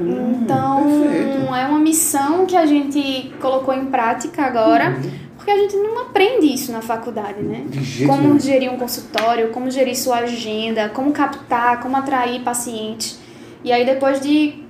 Hum, 0.00 0.40
Então, 0.42 0.82
perfeito. 1.02 1.54
é 1.54 1.66
uma 1.66 1.78
missão 1.78 2.46
que 2.46 2.56
a 2.56 2.66
gente 2.66 3.32
colocou 3.40 3.72
em 3.74 3.86
prática 3.86 4.42
agora, 4.42 4.90
Uhum. 4.90 5.10
porque 5.36 5.50
a 5.50 5.56
gente 5.56 5.76
não 5.76 6.00
aprende 6.02 6.46
isso 6.52 6.72
na 6.72 6.80
faculdade, 6.80 7.42
né? 7.42 7.64
Como 8.06 8.22
nenhum. 8.22 8.40
gerir 8.40 8.72
um 8.72 8.76
consultório, 8.76 9.48
como 9.50 9.70
gerir 9.70 9.96
sua 9.96 10.18
agenda, 10.18 10.88
como 10.88 11.12
captar, 11.12 11.80
como 11.80 11.96
atrair 11.96 12.40
pacientes. 12.42 13.18
E 13.62 13.72
aí, 13.72 13.84
depois 13.84 14.20
de 14.20 14.62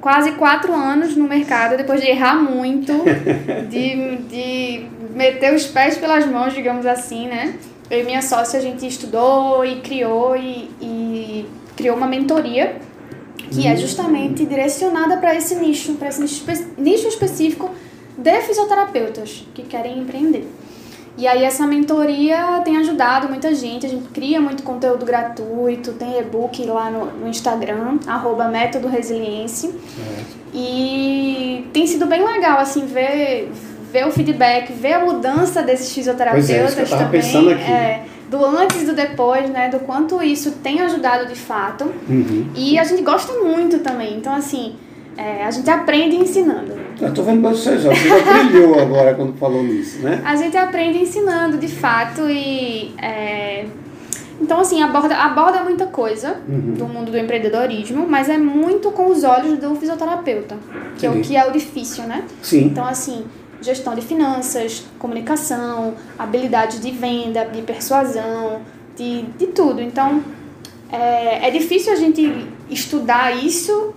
quase 0.00 0.32
quatro 0.32 0.72
anos 0.74 1.16
no 1.16 1.28
mercado, 1.28 1.76
depois 1.76 2.00
de 2.00 2.08
errar 2.10 2.34
muito, 2.36 2.92
de, 3.70 4.16
de 4.28 4.86
meter 5.14 5.54
os 5.54 5.66
pés 5.66 5.96
pelas 5.96 6.26
mãos, 6.26 6.52
digamos 6.52 6.86
assim, 6.86 7.26
né? 7.28 7.54
Eu 7.90 8.00
e 8.00 8.04
minha 8.04 8.22
sócia, 8.22 8.58
a 8.58 8.62
gente 8.62 8.86
estudou 8.86 9.64
e 9.64 9.80
criou 9.80 10.36
e, 10.36 10.70
e 10.80 11.46
criou 11.76 11.96
uma 11.96 12.06
mentoria 12.06 12.76
que 13.52 13.66
é 13.66 13.76
justamente 13.76 14.44
direcionada 14.44 15.16
para 15.16 15.34
esse 15.34 15.54
nicho, 15.54 15.94
para 15.94 16.08
esse 16.08 16.20
nicho, 16.20 16.34
espe- 16.50 16.66
nicho 16.78 17.08
específico 17.08 17.70
de 18.16 18.40
fisioterapeutas 18.42 19.46
que 19.54 19.62
querem 19.62 19.98
empreender. 19.98 20.46
E 21.18 21.26
aí 21.28 21.44
essa 21.44 21.66
mentoria 21.66 22.62
tem 22.64 22.78
ajudado 22.78 23.28
muita 23.28 23.54
gente, 23.54 23.84
a 23.84 23.88
gente 23.88 24.08
cria 24.08 24.40
muito 24.40 24.62
conteúdo 24.62 25.04
gratuito, 25.04 25.92
tem 25.92 26.18
e-book 26.18 26.64
lá 26.64 26.90
no, 26.90 27.04
no 27.20 27.28
Instagram, 27.28 27.98
arroba 28.06 28.48
Método 28.48 28.88
Resiliência. 28.88 29.70
Certo. 29.70 30.42
E 30.54 31.66
tem 31.72 31.86
sido 31.86 32.06
bem 32.06 32.24
legal, 32.24 32.58
assim, 32.58 32.86
ver, 32.86 33.50
ver 33.92 34.06
o 34.06 34.10
feedback, 34.10 34.72
ver 34.72 34.94
a 34.94 35.04
mudança 35.04 35.62
desses 35.62 35.92
fisioterapeutas 35.92 36.48
Pois 36.48 36.58
é, 36.60 36.64
isso 36.66 36.76
que 36.76 36.82
eu 36.82 36.88
tava 36.88 37.04
também. 37.04 37.20
pensando 37.20 37.50
aqui. 37.50 37.70
é, 37.70 38.04
do 38.32 38.44
antes 38.44 38.82
e 38.82 38.86
do 38.86 38.94
depois, 38.94 39.48
né? 39.50 39.68
Do 39.68 39.80
quanto 39.80 40.20
isso 40.22 40.52
tem 40.62 40.80
ajudado 40.80 41.26
de 41.28 41.36
fato. 41.38 41.84
Uhum. 42.08 42.46
E 42.56 42.78
a 42.78 42.84
gente 42.84 43.02
gosta 43.02 43.32
muito 43.44 43.78
também. 43.80 44.16
Então, 44.16 44.34
assim, 44.34 44.74
é, 45.16 45.44
a 45.44 45.50
gente 45.50 45.68
aprende 45.70 46.16
ensinando. 46.16 46.72
Eu 47.00 47.12
tô 47.12 47.22
vendo 47.22 47.44
olhos, 47.46 47.60
você 47.60 47.78
já 47.78 47.90
brilhou 47.90 48.78
agora 48.80 49.14
quando 49.14 49.34
falou 49.38 49.62
nisso, 49.62 49.98
né? 50.00 50.22
A 50.24 50.34
gente 50.34 50.56
aprende 50.56 50.98
ensinando, 50.98 51.58
de 51.58 51.68
fato, 51.68 52.22
e... 52.28 52.94
é, 53.00 53.66
Então, 54.40 54.60
assim, 54.60 54.82
aborda, 54.82 55.14
aborda 55.16 55.62
muita 55.62 55.86
coisa 55.86 56.40
Uhum. 56.48 56.74
do 56.74 56.86
mundo 56.86 57.10
do 57.12 57.18
empreendedorismo, 57.18 58.06
mas 58.08 58.28
é 58.28 58.38
muito 58.38 58.90
com 58.90 59.06
os 59.10 59.22
olhos 59.24 59.58
do 59.58 59.74
fisioterapeuta, 59.76 60.56
que 60.98 61.04
é 61.06 61.10
o 61.10 61.20
que 61.20 61.36
é 61.36 61.44
o 61.46 61.52
difícil, 61.52 62.04
né? 62.04 62.24
Sim. 62.40 62.64
Então, 62.66 62.84
assim, 62.84 63.24
gestão 63.62 63.94
de 63.94 64.02
finanças, 64.02 64.84
comunicação, 64.98 65.94
habilidades 66.18 66.80
de 66.80 66.90
venda, 66.90 67.44
de 67.44 67.62
persuasão, 67.62 68.60
de, 68.96 69.22
de 69.38 69.46
tudo. 69.48 69.80
Então, 69.80 70.22
é, 70.90 71.48
é 71.48 71.50
difícil 71.50 71.92
a 71.92 71.96
gente 71.96 72.46
estudar 72.68 73.36
isso 73.36 73.94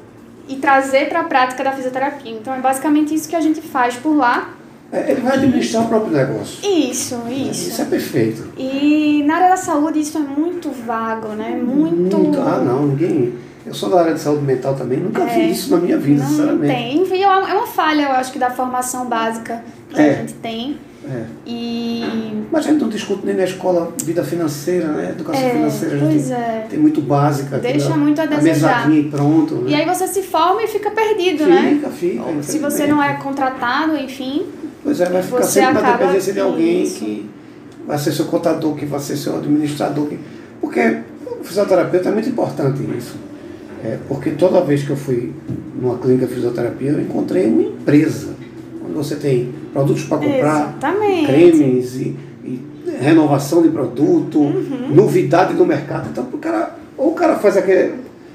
e 0.47 0.56
trazer 0.56 1.10
para 1.10 1.21
a 1.21 1.23
prática 1.23 1.63
da 1.63 1.71
fisioterapia. 1.71 2.32
Então, 2.32 2.54
é 2.54 2.60
basicamente 2.60 3.13
isso 3.13 3.28
que 3.28 3.36
a 3.36 3.41
gente 3.41 3.62
faz 3.62 3.95
por 3.95 4.15
lá. 4.15 4.54
É, 4.91 5.12
Ele 5.12 5.21
vai 5.21 5.34
administrar 5.34 5.84
o 5.84 5.88
próprio 5.88 6.15
negócio. 6.15 6.60
Isso, 6.63 7.19
Isso 7.30 7.69
isso. 7.69 7.82
é 7.82 7.86
perfeito. 7.86 8.47
E 8.58 9.23
na 9.25 9.36
área 9.36 9.49
da 9.49 9.58
saúde 9.58 9.99
isso 9.99 10.17
é 10.17 10.21
muito 10.21 10.69
vago, 10.69 11.30
né? 11.30 11.49
Muito. 11.49 12.17
Ah, 12.39 12.60
não, 12.60 12.88
ninguém. 12.88 13.34
Eu 13.65 13.73
sou 13.73 13.89
da 13.89 13.99
área 14.01 14.13
de 14.13 14.19
saúde 14.19 14.43
mental 14.43 14.75
também, 14.75 14.99
nunca 14.99 15.23
É, 15.23 15.25
vi 15.25 15.51
isso 15.51 15.71
na 15.71 15.78
minha 15.78 15.97
vida, 15.97 16.21
Não 16.23 16.30
sinceramente. 16.30 16.73
tem. 16.73 17.01
Enfim, 17.01 17.23
é 17.23 17.28
uma 17.28 17.49
é 17.49 17.54
uma 17.54 17.67
falha, 17.67 18.04
eu 18.04 18.12
acho 18.12 18.32
que 18.32 18.38
da 18.39 18.51
formação 18.51 19.08
básica 19.08 19.63
que 19.89 19.99
É. 19.99 20.10
a 20.10 20.13
gente 20.15 20.34
tem. 20.36 20.78
É. 21.08 21.23
E. 21.45 22.43
Mas 22.51 22.65
a 22.65 22.69
gente 22.71 22.82
não 22.82 22.89
discute 22.89 23.25
nem 23.25 23.36
na 23.36 23.43
escola 23.43 23.91
vida 24.04 24.23
financeira, 24.23 24.88
né? 24.88 25.10
Educação 25.12 25.43
É, 25.43 25.49
financeira 25.51 25.95
a 25.95 25.99
pois 25.99 26.13
gente 26.13 26.34
é. 26.34 26.67
tem 26.69 26.80
muito 26.80 27.01
básica. 27.01 27.58
Deixa 27.60 27.88
aquilo, 27.89 27.99
muito 28.04 28.19
a 28.19 28.23
a 28.23 28.28
desejar. 28.28 28.88
mesadinha 28.88 28.99
e 29.01 29.10
pronto. 29.12 29.56
Né? 29.56 29.71
E 29.71 29.75
aí 29.75 29.86
você 29.86 30.08
se 30.08 30.21
forma 30.23 30.63
e 30.63 30.67
fica 30.67 30.89
perdido, 30.91 31.45
né? 31.45 31.75
Fica, 31.75 31.89
fica. 31.89 32.43
Se 32.43 32.58
você 32.60 32.88
não 32.88 33.01
é 33.04 33.13
contratado, 33.15 33.95
enfim. 33.97 34.45
Pois 34.84 34.99
é, 35.01 35.06
vai 35.06 35.21
ficar 35.21 35.38
você 35.43 35.60
sempre 35.60 35.73
na 35.73 35.80
acaba- 35.82 35.97
dependência 35.97 36.34
de 36.34 36.39
alguém 36.39 36.84
Isso. 36.84 36.99
que 36.99 37.30
vai 37.88 37.97
ser 37.99 38.12
seu 38.12 38.25
contador, 38.25 38.75
que 38.75 38.86
vai 38.86 38.99
ser 38.99 39.15
seu 39.17 39.36
administrador. 39.38 40.08
Que... 40.08 40.19
Porque 40.62 40.99
o 41.39 41.43
fisioterapeuta 41.43 42.10
é 42.10 42.12
muito 42.12 42.30
importante 42.30 42.80
isso. 42.97 43.15
É, 43.86 44.00
porque 44.08 44.32
toda 44.32 44.62
vez 44.62 44.84
que 44.84 44.89
eu 44.89 44.95
fui 44.98 45.32
numa 45.80 45.98
clínica 46.00 46.26
de 46.26 46.34
fisioterapia, 46.34 46.89
eu 46.91 47.02
encontrei 47.02 47.45
uma 47.45 47.62
empresa 47.62 48.34
onde 48.84 48.93
você 48.93 49.15
tem 49.15 49.54
produtos 49.71 50.04
para 50.06 50.17
comprar, 50.17 50.62
Exatamente. 50.62 51.26
cremes 51.28 51.95
e, 51.95 52.15
e 52.43 52.62
renovação 53.00 53.62
de 53.62 53.69
produto, 53.69 54.39
Uhum. 54.39 54.89
novidade 54.93 55.54
no 55.54 55.65
mercado. 55.65 56.10
Então, 56.12 56.28
o 56.34 56.38
cara, 56.38 56.76
ou 56.98 57.12
o 57.12 57.13
cara 57.13 57.36
faz 57.36 57.58
aquele. 57.58 57.93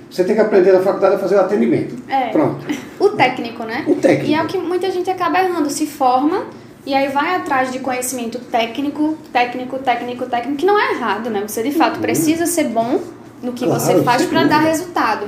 Você 0.08 0.24
tem 0.24 0.34
que 0.34 0.40
aprender 0.40 0.72
na 0.72 0.80
faculdade 0.80 1.16
a 1.16 1.18
fazer 1.18 1.36
o 1.36 1.40
atendimento. 1.40 1.96
É. 2.08 2.28
Pronto. 2.28 2.64
O 3.00 3.08
técnico, 3.08 3.64
né? 3.64 3.84
O 3.88 3.94
técnico. 3.94 4.30
E 4.30 4.34
é 4.34 4.42
o 4.42 4.46
que 4.46 4.58
muita 4.58 4.90
gente 4.90 5.08
acaba 5.08 5.42
errando, 5.42 5.70
se 5.70 5.86
forma 5.86 6.44
e 6.84 6.94
aí 6.94 7.08
vai 7.08 7.34
atrás 7.36 7.72
de 7.72 7.78
conhecimento 7.78 8.38
técnico, 8.38 9.16
técnico, 9.32 9.78
técnico, 9.78 10.26
técnico, 10.26 10.58
que 10.58 10.66
não 10.66 10.78
é 10.78 10.92
errado, 10.92 11.30
né? 11.30 11.42
Você 11.46 11.62
de 11.62 11.70
fato 11.72 11.98
precisa 11.98 12.44
ser 12.44 12.64
bom 12.64 13.00
no 13.42 13.52
que 13.52 13.64
Uhum. 13.64 13.70
Claro, 13.70 13.84
você 13.84 14.02
faz 14.02 14.24
para 14.26 14.44
dar 14.44 14.60
resultado. 14.60 15.26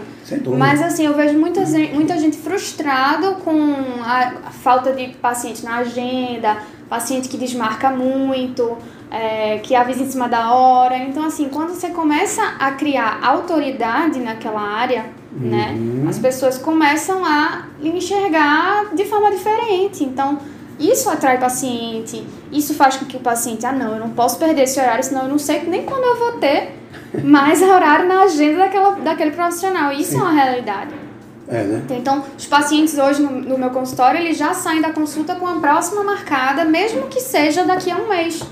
Mas 0.56 0.80
assim, 0.80 1.04
eu 1.04 1.14
vejo 1.14 1.38
muita, 1.38 1.60
muita 1.92 2.18
gente 2.18 2.36
frustrado 2.36 3.36
com 3.44 3.74
a, 4.02 4.50
falta 4.50 4.92
de 4.92 5.08
paciente 5.08 5.64
na 5.64 5.78
agenda, 5.78 6.58
paciente 6.88 7.28
que 7.28 7.36
desmarca 7.36 7.90
muito, 7.90 8.76
é, 9.10 9.58
que 9.58 9.74
avisa 9.74 10.02
em 10.02 10.10
cima 10.10 10.28
da 10.28 10.52
hora. 10.54 10.96
Então, 10.96 11.24
assim, 11.24 11.48
quando 11.48 11.70
você 11.70 11.88
começa 11.88 12.42
a 12.58 12.72
criar 12.72 13.20
autoridade 13.22 14.18
naquela 14.20 14.60
área, 14.60 15.06
né? 15.32 15.74
As 16.08 16.18
pessoas 16.18 16.58
começam 16.58 17.24
a 17.24 17.66
enxergar 17.82 18.94
de 18.94 19.04
forma 19.06 19.30
diferente. 19.30 20.04
Então, 20.04 20.38
isso 20.78 21.08
atrai 21.08 21.38
paciente, 21.38 22.26
isso 22.50 22.74
faz 22.74 22.96
com 22.96 23.06
que 23.06 23.16
o 23.16 23.20
paciente, 23.20 23.64
ah, 23.64 23.72
não, 23.72 23.94
eu 23.94 24.00
não 24.00 24.10
posso 24.10 24.38
perder 24.38 24.62
esse 24.62 24.80
horário, 24.80 25.02
senão 25.04 25.22
eu 25.22 25.28
não 25.28 25.38
sei 25.38 25.62
nem 25.62 25.84
quando 25.84 26.04
eu 26.04 26.18
vou 26.18 26.32
ter 26.32 26.81
mais 27.24 27.60
horário 27.60 28.08
na 28.08 28.22
agenda 28.22 28.58
daquela, 28.58 28.90
daquele 28.92 29.30
profissional. 29.32 29.92
Isso 29.92 30.12
Sim. 30.12 30.18
é 30.18 30.22
uma 30.22 30.32
realidade. 30.32 31.02
É, 31.48 31.62
né? 31.64 31.82
Então, 31.90 32.24
os 32.38 32.46
pacientes 32.46 32.96
hoje 32.96 33.20
no, 33.20 33.30
no 33.30 33.58
meu 33.58 33.70
consultório, 33.70 34.18
eles 34.18 34.38
já 34.38 34.54
saem 34.54 34.80
da 34.80 34.90
consulta 34.90 35.34
com 35.34 35.46
a 35.46 35.54
próxima 35.56 36.02
marcada, 36.02 36.64
mesmo 36.64 37.08
que 37.08 37.20
seja 37.20 37.64
daqui 37.64 37.90
a 37.90 37.96
um 37.96 38.08
mês, 38.08 38.42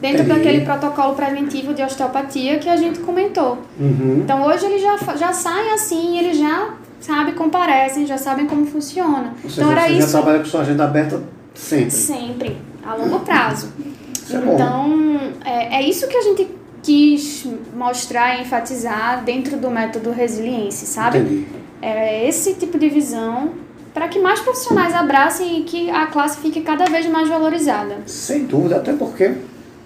dentro 0.00 0.22
Entendi. 0.22 0.28
daquele 0.28 0.64
protocolo 0.64 1.14
preventivo 1.14 1.74
de 1.74 1.82
osteopatia 1.82 2.58
que 2.58 2.68
a 2.68 2.76
gente 2.76 3.00
comentou. 3.00 3.58
Uhum. 3.78 4.20
Então, 4.22 4.46
hoje 4.46 4.66
eles 4.66 4.82
já, 4.82 4.96
já 5.16 5.32
saem 5.32 5.72
assim, 5.72 6.18
eles 6.18 6.38
já, 6.38 6.74
sabe, 7.00 7.32
comparecem, 7.32 8.06
já 8.06 8.18
sabem 8.18 8.46
como 8.46 8.66
funciona. 8.66 9.34
Ou 9.42 9.50
seja, 9.50 9.62
então, 9.62 9.72
era 9.72 9.82
você 9.82 9.92
já 9.94 9.98
isso 9.98 10.10
trabalha 10.10 10.38
com 10.38 10.44
sua 10.44 10.60
agenda 10.60 10.84
aberta 10.84 11.22
sempre. 11.54 11.90
sempre, 11.90 12.58
a 12.86 12.94
longo 12.94 13.20
prazo. 13.20 13.72
Isso 14.12 14.36
é 14.36 14.40
bom. 14.40 14.54
Então, 14.54 15.20
é, 15.44 15.78
é 15.78 15.82
isso 15.82 16.06
que 16.06 16.16
a 16.16 16.22
gente 16.22 16.48
quis 16.84 17.46
mostrar 17.74 18.36
e 18.36 18.42
enfatizar 18.42 19.24
dentro 19.24 19.56
do 19.56 19.70
método 19.70 20.10
resiliência, 20.10 20.86
sabe? 20.86 21.18
Entendi. 21.18 21.46
É 21.80 22.28
esse 22.28 22.54
tipo 22.54 22.78
de 22.78 22.88
visão 22.88 23.52
para 23.92 24.06
que 24.08 24.18
mais 24.18 24.40
profissionais 24.40 24.94
abracem 24.94 25.60
e 25.60 25.62
que 25.64 25.90
a 25.90 26.06
classe 26.06 26.38
fique 26.40 26.60
cada 26.60 26.84
vez 26.84 27.06
mais 27.06 27.28
valorizada. 27.28 27.96
Sem 28.06 28.44
dúvida, 28.44 28.76
até 28.76 28.92
porque 28.92 29.34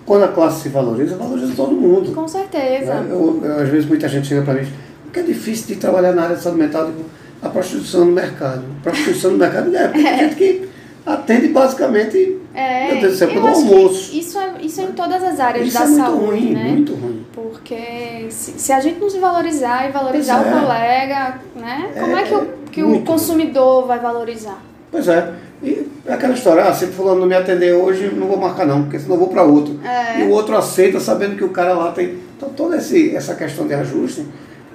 quando 0.05 0.25
a 0.25 0.29
classe 0.29 0.63
se 0.63 0.69
valoriza, 0.69 1.17
valoriza 1.17 1.53
todo 1.55 1.73
mundo. 1.73 2.13
Com 2.13 2.27
certeza. 2.27 2.95
Né? 2.95 3.09
Eu, 3.11 3.41
eu, 3.45 3.63
às 3.63 3.69
vezes 3.69 3.89
muita 3.89 4.09
gente 4.09 4.27
chega 4.27 4.43
para 4.43 4.55
mim 4.55 4.69
porque 5.05 5.21
é 5.21 5.23
difícil 5.23 5.67
de 5.69 5.77
trabalhar 5.77 6.13
na 6.13 6.25
área 6.25 6.37
de 6.37 6.43
saúde 6.43 6.61
mental, 6.61 6.87
digo, 6.87 7.05
a 7.41 7.49
prostituição 7.49 8.05
no 8.05 8.13
mercado. 8.13 8.63
Prostituição 8.83 9.31
no 9.31 9.39
mercado 9.39 9.75
é, 9.75 9.89
porque 9.89 10.03
tem 10.03 10.19
gente 10.19 10.35
que 10.37 10.69
atende 11.07 11.49
basicamente, 11.49 12.39
É, 12.59 12.93
meu 12.93 13.01
Deus 13.03 13.13
do 13.13 13.19
céu, 13.19 13.29
eu 13.29 13.35
pelo 13.35 13.47
almoço. 13.49 14.17
Isso 14.17 14.39
é, 14.39 14.53
isso 14.61 14.81
é 14.81 14.85
em 14.85 14.93
todas 14.93 15.23
as 15.23 15.39
áreas 15.39 15.67
Isso 15.69 15.79
da 15.79 15.85
é 15.85 15.89
muito 15.89 16.03
saúde, 16.05 16.27
ruim, 16.27 16.53
né? 16.55 16.65
muito 16.65 16.95
ruim. 16.95 17.27
Porque 17.33 18.27
se, 18.31 18.53
se 18.59 18.73
a 18.73 18.81
gente 18.81 18.99
não 18.99 19.09
se 19.09 19.19
valorizar 19.19 19.89
e 19.89 19.93
valorizar 19.93 20.43
Pois 20.43 20.47
o 20.55 20.57
é. 20.57 20.61
colega, 20.61 21.39
né? 21.57 21.91
Como 21.99 22.17
É, 22.17 22.23
é 22.23 22.25
que 22.25 22.35
o, 22.35 22.47
que 22.73 22.83
o 22.83 22.89
muito. 22.89 23.05
consumidor 23.07 23.87
vai 23.87 23.99
valorizar? 23.99 24.61
Pois 24.91 25.07
é. 25.07 25.33
E 25.63 25.87
aquela 26.09 26.35
história, 26.35 26.65
ah, 26.65 26.73
se 26.75 26.87
fulano 26.87 27.21
não 27.21 27.27
me 27.27 27.35
atender 27.35 27.73
hoje, 27.75 28.13
não 28.15 28.27
vou 28.29 28.37
marcar 28.39 28.65
não, 28.67 28.83
porque 28.85 28.99
senão 28.99 29.15
eu 29.15 29.21
vou 29.21 29.29
para 29.29 29.43
outro. 29.43 29.79
É. 29.85 30.21
E 30.21 30.23
o 30.25 30.31
outro 30.31 30.57
aceita 30.57 30.99
sabendo 31.01 31.37
que 31.37 31.45
o 31.45 31.51
cara 31.51 31.75
lá 31.75 31.93
tem. 31.93 32.19
Então 32.37 32.49
toda 32.51 32.77
esse, 32.77 33.15
essa 33.15 33.35
questão 33.35 33.67
de 33.67 33.75
ajuste, 33.75 34.25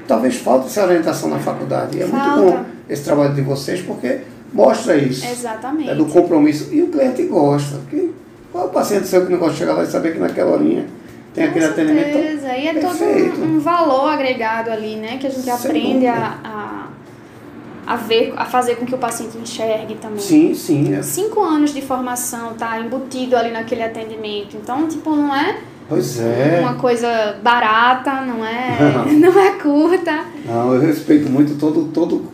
talvez 0.07 0.35
falte 0.35 0.67
essa 0.67 0.83
orientação 0.85 1.29
na 1.29 1.39
faculdade. 1.39 1.97
E 1.97 2.01
é 2.01 2.05
muito 2.05 2.23
Falta. 2.23 2.41
bom 2.41 2.59
esse 2.89 3.03
trabalho 3.03 3.33
de 3.33 3.41
vocês, 3.41 3.81
porque 3.81 4.19
mostra 4.53 4.95
isso. 4.97 5.25
Exatamente. 5.25 5.89
É 5.89 5.95
do 5.95 6.05
compromisso. 6.05 6.73
E 6.73 6.81
o 6.81 6.87
cliente 6.87 7.23
gosta. 7.23 7.77
Porque 7.77 8.09
qual 8.51 8.65
é 8.65 8.67
o 8.67 8.69
paciente 8.71 9.07
seu 9.07 9.25
que 9.25 9.31
não 9.31 9.39
gosta 9.39 9.53
de 9.53 9.59
chegar 9.59 9.73
lá 9.73 9.83
e 9.83 9.87
saber 9.87 10.13
que 10.13 10.19
naquela 10.19 10.51
horinha 10.51 10.85
tem 11.33 11.45
aquele 11.45 11.65
Com 11.65 11.71
atendimento? 11.71 12.13
certeza. 12.13 12.55
E 12.55 12.67
é 12.67 12.73
todo 12.75 12.97
perfeito. 12.97 13.41
um, 13.41 13.55
um 13.55 13.59
valor 13.59 14.09
agregado 14.09 14.69
ali, 14.71 14.95
né? 14.95 15.17
Que 15.19 15.27
a 15.27 15.29
gente 15.29 15.43
Sem 15.43 15.51
aprende 15.53 16.05
a, 16.05 16.37
a, 16.43 17.93
a 17.93 17.95
ver, 17.95 18.33
a 18.37 18.45
fazer 18.45 18.75
com 18.75 18.85
que 18.85 18.93
o 18.93 18.97
paciente 18.99 19.37
enxergue 19.37 19.95
também. 19.95 20.19
Sim, 20.19 20.53
sim. 20.53 20.93
é. 20.93 21.01
Cinco 21.01 21.41
anos 21.41 21.73
de 21.73 21.81
formação 21.81 22.53
tá 22.53 22.79
embutido 22.79 23.35
ali 23.35 23.51
naquele 23.51 23.81
atendimento. 23.83 24.55
Então, 24.55 24.87
tipo, 24.87 25.15
não 25.15 25.35
é 25.35 25.57
Pois 25.89 26.19
é. 26.19 26.59
uma 26.61 26.75
coisa 26.75 27.35
barata, 27.43 28.21
não 28.21 28.45
é, 28.45 28.77
não 29.19 29.39
é 29.39 29.51
curta. 29.59 30.23
Não, 30.45 30.73
eu 30.75 30.81
respeito 30.81 31.29
muito 31.29 31.55
todo, 31.59 31.85
todo, 31.93 32.25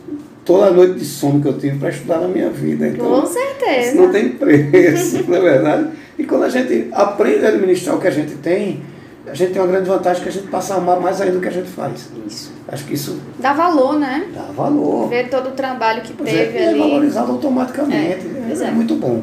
toda 0.44 0.66
a 0.66 0.70
noite 0.70 0.94
de 0.98 1.04
sono 1.04 1.40
que 1.40 1.48
eu 1.48 1.58
tive 1.58 1.78
para 1.78 1.90
estudar 1.90 2.18
na 2.18 2.28
minha 2.28 2.50
vida. 2.50 2.86
Então, 2.88 3.06
Com 3.06 3.24
Isso 3.24 3.34
certeza. 3.34 4.00
não 4.00 4.10
tem 4.10 4.30
preço, 4.30 5.24
não 5.28 5.36
é 5.36 5.40
verdade? 5.40 5.88
E 6.18 6.24
quando 6.24 6.44
a 6.44 6.48
gente 6.48 6.88
aprende 6.92 7.44
a 7.46 7.48
administrar 7.48 7.96
o 7.96 8.00
que 8.00 8.08
a 8.08 8.10
gente 8.10 8.34
tem, 8.36 8.82
a 9.26 9.34
gente 9.34 9.52
tem 9.52 9.62
uma 9.62 9.68
grande 9.68 9.88
vantagem 9.88 10.22
que 10.22 10.28
a 10.28 10.32
gente 10.32 10.48
passa 10.48 10.74
a 10.74 10.76
amar 10.78 10.98
mais 11.00 11.20
ainda 11.20 11.38
o 11.38 11.40
que 11.40 11.48
a 11.48 11.52
gente 11.52 11.68
faz. 11.68 12.08
Isso. 12.26 12.52
Acho 12.66 12.84
que 12.84 12.94
isso 12.94 13.18
Dá 13.38 13.52
valor, 13.52 13.98
né? 13.98 14.26
dá 14.34 14.42
valor. 14.54 15.08
Ver 15.08 15.28
todo 15.28 15.48
o 15.48 15.52
trabalho 15.52 16.02
que 16.02 16.12
Pois 16.12 16.28
teve 16.30 16.58
é, 16.58 16.60
e 16.60 16.64
é 16.64 16.68
ali. 16.70 16.78
valorizado 16.78 17.32
automaticamente. 17.32 18.26
É, 18.26 18.52
É, 18.64 18.68
é. 18.68 18.70
muito 18.70 18.94
bom. 18.96 19.22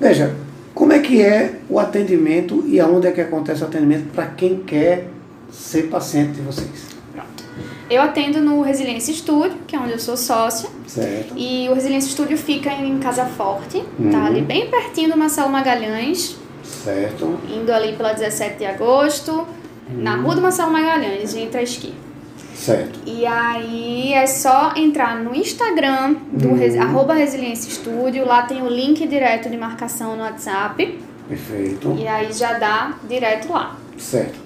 Veja, 0.00 0.34
como 0.74 0.92
é 0.92 0.98
que 0.98 1.20
é 1.22 1.52
o 1.68 1.78
atendimento 1.78 2.64
e 2.66 2.80
aonde 2.80 3.06
é 3.06 3.12
que 3.12 3.20
acontece 3.20 3.62
o 3.62 3.66
atendimento 3.66 4.10
para 4.14 4.26
quem 4.26 4.56
quer 4.60 5.06
ser 5.50 5.84
paciente 5.84 6.32
de 6.32 6.40
vocês? 6.40 6.86
Eu 7.90 8.00
atendo 8.02 8.40
no 8.40 8.62
Resiliência 8.62 9.12
Studio, 9.12 9.58
que 9.66 9.74
é 9.74 9.78
onde 9.78 9.92
eu 9.92 9.98
sou 9.98 10.16
sócia. 10.16 10.68
Certo? 10.86 11.34
E 11.36 11.68
o 11.68 11.74
Resiliência 11.74 12.10
Studio 12.10 12.36
fica 12.38 12.70
em 12.72 12.98
Casa 12.98 13.24
Forte, 13.26 13.82
Uhum. 13.98 14.10
tá 14.10 14.24
ali 14.26 14.40
bem 14.42 14.68
pertinho 14.70 15.10
do 15.10 15.16
Marcelo 15.16 15.50
Magalhães, 15.50 16.36
Certo. 16.62 17.38
indo 17.48 17.72
ali 17.72 17.92
pela 17.94 18.12
17 18.12 18.58
de 18.58 18.66
agosto, 18.66 19.46
na 19.88 20.14
Uhum. 20.16 20.22
rua 20.22 20.34
do 20.36 20.40
Marcelo 20.42 20.72
Magalhães, 20.72 21.34
entre 21.34 21.58
a 21.58 21.62
esquina. 21.62 21.94
Certo. 22.54 23.00
E 23.06 23.24
aí 23.26 24.12
é 24.12 24.26
só 24.26 24.72
entrar 24.76 25.16
no 25.18 25.34
Instagram 25.34 26.14
do 26.32 26.48
Uhum. 26.48 26.56
Res- 26.58 26.76
arroba 26.76 27.14
Resiliência 27.14 27.70
Studio, 27.72 28.24
lá 28.26 28.42
tem 28.42 28.62
o 28.62 28.68
link 28.68 29.06
direto 29.06 29.48
de 29.48 29.56
marcação 29.56 30.14
no 30.14 30.22
WhatsApp, 30.22 30.98
Perfeito. 31.28 31.96
e 31.98 32.06
aí 32.06 32.32
já 32.32 32.52
dá 32.54 32.94
direto 33.08 33.50
lá. 33.52 33.76
Certo. 33.96 34.38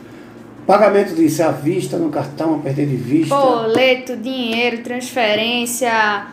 Pagamento 0.67 1.15
disso 1.15 1.43
à 1.43 1.51
vista, 1.51 1.97
no 1.99 2.09
cartão, 2.11 2.55
a 2.55 2.59
perder 2.59 2.87
de 2.87 2.97
vista. 2.97 3.35
Boleto, 3.35 4.17
dinheiro, 4.17 4.79
transferência, 4.79 6.27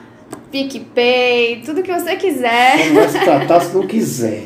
PicPay, 0.51 1.61
tudo 1.65 1.81
que 1.83 1.91
você 1.91 2.15
quiser. 2.15 2.87
Não 2.87 2.95
vai 2.95 3.09
se 3.09 3.19
tratar 3.19 3.59
se 3.59 3.75
não 3.75 3.85
quiser. 3.87 4.43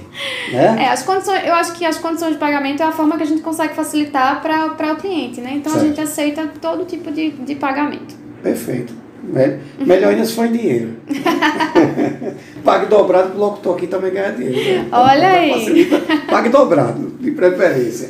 Né? 0.52 0.76
É, 0.86 0.90
as 0.90 1.02
condições, 1.04 1.44
eu 1.46 1.54
acho 1.54 1.74
que 1.74 1.86
as 1.86 1.98
condições 1.98 2.34
de 2.34 2.38
pagamento 2.38 2.82
é 2.82 2.86
a 2.86 2.92
forma 2.92 3.18
que 3.18 3.24
a 3.24 3.26
gente 3.26 3.42
consegue 3.42 3.74
facilitar 3.74 4.42
para 4.42 4.94
o 4.94 4.96
cliente, 4.96 5.42
né? 5.42 5.54
Então 5.56 5.72
Certo. 5.74 5.84
a 5.84 5.88
gente 5.88 6.02
aceita 6.02 6.50
todo 6.62 6.86
tipo 6.86 7.12
de, 7.12 7.32
de 7.32 7.56
pagamento. 7.56 8.16
Perfeito. 8.44 8.94
Me- 9.24 9.60
Melhor 9.86 10.12
ainda 10.12 10.24
se 10.26 10.34
for 10.34 10.46
em 10.46 10.52
dinheiro. 10.52 10.94
Pague 12.64 12.86
dobrado 12.88 13.36
o 13.36 13.40
locutor 13.40 13.76
aqui 13.76 13.88
também 13.88 14.12
ganha 14.14 14.32
dinheiro. 14.32 14.84
né? 14.84 14.88
Olha 14.92 15.30
aí. 15.30 15.52
Facilita. 15.54 16.02
Pague 16.30 16.50
dobrado, 16.50 17.16
de 17.20 17.32
preferência. 17.32 18.10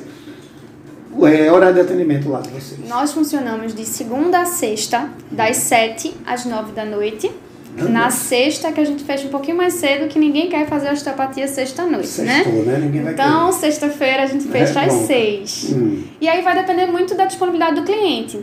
É, 1.23 1.51
horário 1.51 1.75
de 1.75 1.82
atendimento 1.82 2.30
lá 2.30 2.41
de 2.41 2.49
vocês. 2.49 2.80
Nós 2.88 3.12
funcionamos 3.13 3.73
de 3.73 3.86
segunda 3.86 4.39
a 4.41 4.45
sexta, 4.45 5.10
das 5.32 5.58
7 5.58 6.13
às 6.25 6.45
9 6.45 6.71
da 6.73 6.84
noite. 6.86 7.32
Ah, 7.78 7.84
Na 7.89 8.10
sexta, 8.10 8.71
que 8.71 8.80
a 8.80 8.86
gente 8.86 9.04
fecha 9.04 9.28
um 9.28 9.30
pouquinho 9.30 9.58
mais 9.58 9.73
cedo, 9.73 10.08
que 10.08 10.17
ninguém 10.17 10.47
quer 10.49 10.65
fazer 10.65 10.89
osteopatia 10.93 11.45
sexta-noite, 11.45 12.21
né? 12.21 12.43
Né? 12.65 12.80
Ninguém 12.82 13.04
vai 13.04 13.12
Então, 13.12 13.51
sexta-feira 13.51 14.23
a 14.23 14.25
gente 14.25 14.45
fecha 14.47 14.80
É, 14.80 14.86
às 14.86 14.93
pronto. 14.93 15.08
6. 15.08 15.73
Hum, 15.73 16.04
E 16.21 16.28
aí 16.30 16.41
vai 16.41 16.56
depender 16.56 16.86
muito 16.86 17.13
da 17.15 17.25
disponibilidade 17.25 17.75
do 17.75 17.84
cliente. 17.84 18.39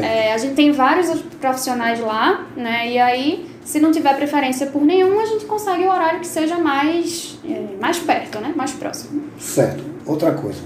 É, 0.00 0.32
a 0.32 0.38
gente 0.38 0.54
tem 0.54 0.70
vários 0.70 1.20
profissionais 1.40 1.98
lá, 1.98 2.46
né? 2.56 2.88
E 2.92 2.96
aí, 2.98 3.46
se 3.64 3.80
não 3.80 3.90
tiver 3.90 4.14
preferência 4.14 4.68
por 4.68 4.82
nenhum, 4.82 5.18
a 5.18 5.26
gente 5.26 5.46
consegue 5.46 5.82
o 5.82 5.90
horário 5.90 6.20
que 6.20 6.26
seja 6.28 6.56
mais, 6.56 7.40
é, 7.44 7.62
mais 7.80 7.98
perto, 7.98 8.38
né? 8.38 8.52
Mais 8.54 8.70
próximo. 8.70 9.20
Certo. 9.36 9.82
Outra 10.06 10.30
coisa. 10.30 10.60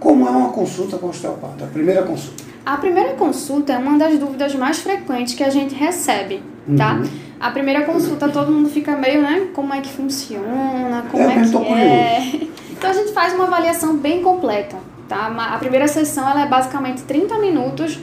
Como 0.00 0.26
é 0.26 0.30
uma 0.30 0.48
consulta 0.48 0.96
com 0.96 1.08
osteopata? 1.08 1.64
A 1.64 1.68
primeira 1.68 2.02
consulta. 2.02 2.42
A 2.64 2.76
primeira 2.78 3.12
consulta 3.14 3.74
é 3.74 3.78
uma 3.78 3.98
das 3.98 4.18
dúvidas 4.18 4.54
mais 4.54 4.78
frequentes 4.78 5.34
que 5.34 5.44
a 5.44 5.50
gente 5.50 5.74
recebe, 5.74 6.42
tá? 6.76 6.94
Uhum. 6.94 7.04
A 7.38 7.50
primeira 7.50 7.84
consulta 7.84 8.28
todo 8.28 8.50
mundo 8.50 8.70
fica 8.70 8.96
meio, 8.96 9.22
né? 9.22 9.48
Como 9.54 9.72
é 9.72 9.80
que 9.80 9.90
funciona, 9.90 11.04
como 11.10 11.22
Eu 11.22 11.30
é 11.30 11.48
tô 11.50 11.60
que 11.60 11.72
é. 11.72 12.40
Então 12.72 12.90
a 12.90 12.94
gente 12.94 13.12
faz 13.12 13.34
uma 13.34 13.44
avaliação 13.44 13.94
bem 13.96 14.22
completa, 14.22 14.76
tá? 15.06 15.26
A 15.26 15.58
primeira 15.58 15.86
sessão 15.86 16.28
ela 16.28 16.42
é 16.42 16.46
basicamente 16.46 17.02
30 17.02 17.38
minutos 17.38 17.98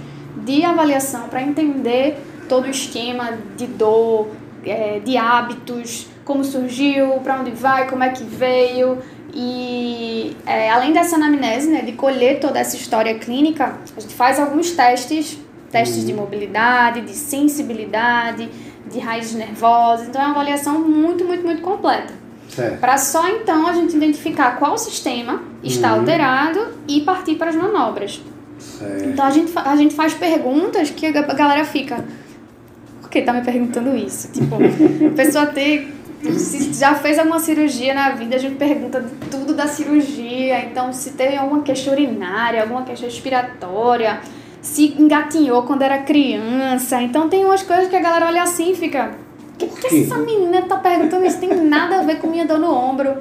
de 0.45 0.63
avaliação 0.63 1.27
para 1.29 1.41
entender 1.41 2.15
todo 2.47 2.65
o 2.65 2.69
esquema 2.69 3.31
de 3.57 3.65
dor, 3.65 4.27
é, 4.63 4.99
de 4.99 5.17
hábitos, 5.17 6.07
como 6.23 6.43
surgiu, 6.43 7.11
para 7.23 7.39
onde 7.39 7.51
vai, 7.51 7.89
como 7.89 8.03
é 8.03 8.09
que 8.09 8.23
veio. 8.23 8.99
E 9.33 10.35
é, 10.45 10.69
além 10.69 10.93
dessa 10.93 11.15
anamnese, 11.15 11.69
né, 11.69 11.81
de 11.81 11.91
colher 11.93 12.39
toda 12.39 12.59
essa 12.59 12.75
história 12.75 13.13
clínica, 13.15 13.77
a 13.95 13.99
gente 13.99 14.13
faz 14.15 14.39
alguns 14.39 14.71
testes, 14.71 15.37
testes 15.71 16.05
de 16.05 16.13
mobilidade, 16.13 17.01
de 17.01 17.13
sensibilidade, 17.13 18.49
de 18.91 18.99
raízes 18.99 19.35
nervosas. 19.35 20.07
Então 20.07 20.21
é 20.21 20.25
uma 20.25 20.33
avaliação 20.33 20.79
muito, 20.79 21.25
muito, 21.25 21.43
muito 21.45 21.61
completa. 21.61 22.13
Para 22.79 22.97
só 22.97 23.27
então 23.29 23.67
a 23.67 23.73
gente 23.73 23.95
identificar 23.95 24.57
qual 24.57 24.77
sistema 24.77 25.43
está 25.61 25.93
Uhum. 25.93 25.99
alterado 25.99 26.67
e 26.87 27.01
partir 27.01 27.35
para 27.35 27.49
as 27.49 27.55
manobras. 27.55 28.21
Certo. 28.57 29.09
Então 29.09 29.25
a 29.25 29.29
gente, 29.29 29.51
a 29.55 29.75
gente 29.75 29.93
faz 29.93 30.13
perguntas 30.13 30.89
que 30.89 31.05
a 31.05 31.11
galera 31.11 31.65
fica. 31.65 32.03
Por 33.01 33.09
que 33.09 33.21
tá 33.21 33.33
me 33.33 33.41
perguntando 33.41 33.95
isso? 33.95 34.31
Tipo, 34.31 34.55
a 34.55 35.15
pessoa 35.15 35.45
ter. 35.47 35.93
Se 36.37 36.73
já 36.73 36.95
fez 36.95 37.19
alguma 37.19 37.39
cirurgia 37.39 37.93
na 37.93 38.09
vida, 38.11 38.35
a 38.35 38.39
gente 38.39 38.55
pergunta 38.55 39.05
tudo 39.29 39.53
da 39.53 39.67
cirurgia. 39.67 40.65
Então, 40.65 40.91
se 40.91 41.11
teve 41.11 41.35
alguma 41.37 41.61
queixa 41.61 41.91
urinária, 41.91 42.61
alguma 42.61 42.83
queixa 42.83 43.05
respiratória, 43.05 44.19
se 44.61 44.95
engatinhou 44.99 45.63
quando 45.63 45.83
era 45.83 45.99
criança. 45.99 47.01
Então 47.01 47.29
tem 47.29 47.45
umas 47.45 47.61
coisas 47.61 47.87
que 47.87 47.95
a 47.95 48.01
galera 48.01 48.25
olha 48.27 48.43
assim 48.43 48.71
e 48.71 48.75
fica. 48.75 49.11
O 49.53 49.57
que, 49.57 49.67
que 49.67 50.01
essa 50.03 50.17
menina 50.17 50.63
tá 50.63 50.77
perguntando? 50.77 51.25
Isso 51.25 51.39
tem 51.39 51.49
nada 51.55 51.99
a 51.99 52.01
ver 52.03 52.17
com 52.19 52.27
minha 52.27 52.45
dor 52.45 52.59
no 52.59 52.71
ombro. 52.73 53.15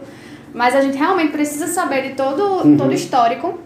Mas 0.53 0.75
a 0.75 0.81
gente 0.81 0.97
realmente 0.97 1.33
precisa 1.33 1.67
saber 1.67 2.03
de 2.09 2.15
todo, 2.15 2.43
Uhum. 2.67 2.77
todo 2.77 2.91
o 2.91 2.95
histórico 2.95 3.59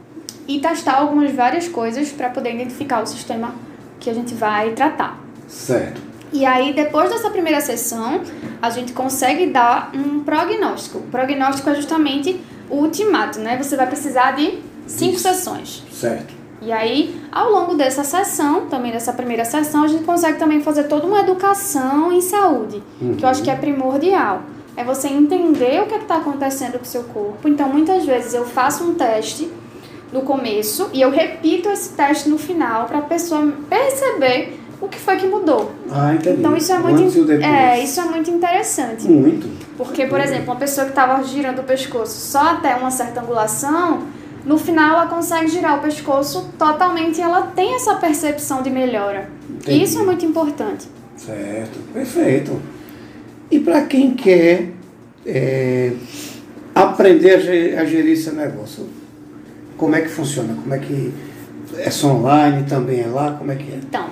e 0.48 0.58
testar 0.60 0.94
algumas 0.98 1.30
várias 1.32 1.68
coisas 1.68 2.10
para 2.10 2.28
poder 2.30 2.54
identificar 2.54 3.00
o 3.02 3.06
sistema 3.06 3.54
que 4.00 4.10
a 4.10 4.14
gente 4.14 4.34
vai 4.34 4.70
tratar. 4.70 5.18
Certo. 5.46 6.00
E 6.32 6.46
aí, 6.46 6.72
depois 6.72 7.10
dessa 7.10 7.30
primeira 7.30 7.60
sessão, 7.60 8.20
a 8.62 8.70
gente 8.70 8.92
consegue 8.92 9.46
dar 9.46 9.90
um 9.94 10.20
prognóstico. 10.20 10.98
O 10.98 11.02
prognóstico 11.02 11.68
é 11.70 11.74
justamente 11.74 12.40
o 12.68 12.76
ultimato, 12.76 13.40
né? 13.40 13.56
Você 13.60 13.76
vai 13.76 13.86
precisar 13.86 14.32
de 14.32 14.60
cinco 14.86 15.14
Isso. 15.14 15.22
sessões. 15.22 15.82
Certo. 15.92 16.40
E 16.62 16.70
aí, 16.70 17.18
ao 17.32 17.50
longo 17.50 17.74
dessa 17.74 18.04
sessão, 18.04 18.66
também 18.66 18.92
dessa 18.92 19.12
primeira 19.12 19.44
sessão, 19.44 19.82
a 19.82 19.88
gente 19.88 20.04
consegue 20.04 20.38
também 20.38 20.60
fazer 20.60 20.84
toda 20.84 21.06
uma 21.06 21.20
educação 21.20 22.12
em 22.12 22.20
saúde, 22.20 22.82
que 23.16 23.24
eu 23.24 23.28
acho 23.28 23.42
que 23.42 23.50
é 23.50 23.56
primordial. 23.56 24.42
É 24.76 24.84
você 24.84 25.08
entender 25.08 25.82
o 25.82 25.86
que 25.86 25.94
está 25.94 26.16
acontecendo 26.16 26.72
com 26.78 26.84
o 26.84 26.86
seu 26.86 27.04
corpo. 27.04 27.48
Então, 27.48 27.68
muitas 27.68 28.04
vezes 28.04 28.34
eu 28.34 28.44
faço 28.44 28.84
um 28.84 28.94
teste 28.94 29.50
no 30.12 30.20
começo 30.22 30.90
e 30.92 31.00
eu 31.00 31.10
repito 31.10 31.70
esse 31.70 31.94
teste 31.94 32.28
no 32.28 32.38
final 32.38 32.84
para 32.86 32.98
a 32.98 33.02
pessoa 33.02 33.52
perceber 33.68 34.59
o 34.80 34.88
que 34.88 34.98
foi 34.98 35.16
que 35.16 35.26
mudou. 35.26 35.72
Ah, 35.90 36.14
entendi. 36.14 36.38
Então 36.40 36.56
isso 36.56 36.72
é 36.72 36.78
muito, 36.78 37.02
antes 37.02 37.14
depois. 37.14 37.40
é, 37.42 37.82
isso 37.84 38.00
é 38.00 38.04
muito 38.04 38.30
interessante. 38.30 39.06
Muito. 39.08 39.48
Porque, 39.76 40.06
por 40.06 40.20
exemplo, 40.20 40.44
uma 40.44 40.56
pessoa 40.56 40.84
que 40.86 40.92
estava 40.92 41.22
girando 41.22 41.60
o 41.60 41.64
pescoço 41.64 42.18
só 42.30 42.50
até 42.52 42.74
uma 42.74 42.90
certa 42.90 43.20
angulação, 43.20 44.02
no 44.44 44.56
final 44.58 44.96
ela 44.96 45.06
consegue 45.06 45.48
girar 45.48 45.78
o 45.78 45.82
pescoço 45.82 46.50
totalmente 46.58 47.18
e 47.18 47.22
ela 47.22 47.42
tem 47.48 47.74
essa 47.74 47.94
percepção 47.96 48.62
de 48.62 48.70
melhora. 48.70 49.28
Entendi. 49.48 49.78
E 49.78 49.82
isso 49.82 49.98
é 50.00 50.02
muito 50.02 50.24
importante. 50.24 50.86
Certo, 51.16 51.78
perfeito. 51.92 52.60
E 53.50 53.58
para 53.60 53.82
quem 53.82 54.14
quer 54.14 54.68
é, 55.26 55.92
aprender 56.74 57.34
a 57.34 57.38
ge- 57.38 57.74
a 57.76 57.84
gerir 57.84 58.12
esse 58.12 58.30
negócio, 58.30 58.88
como 59.76 59.94
é 59.94 60.00
que 60.00 60.08
funciona? 60.08 60.54
Como 60.54 60.74
é 60.74 60.78
que 60.78 61.12
é 61.78 61.90
só 61.90 62.08
online 62.08 62.64
também 62.68 63.00
é 63.00 63.06
lá? 63.06 63.32
Como 63.32 63.50
é 63.52 63.56
que 63.56 63.70
é? 63.72 63.76
Então, 63.76 64.06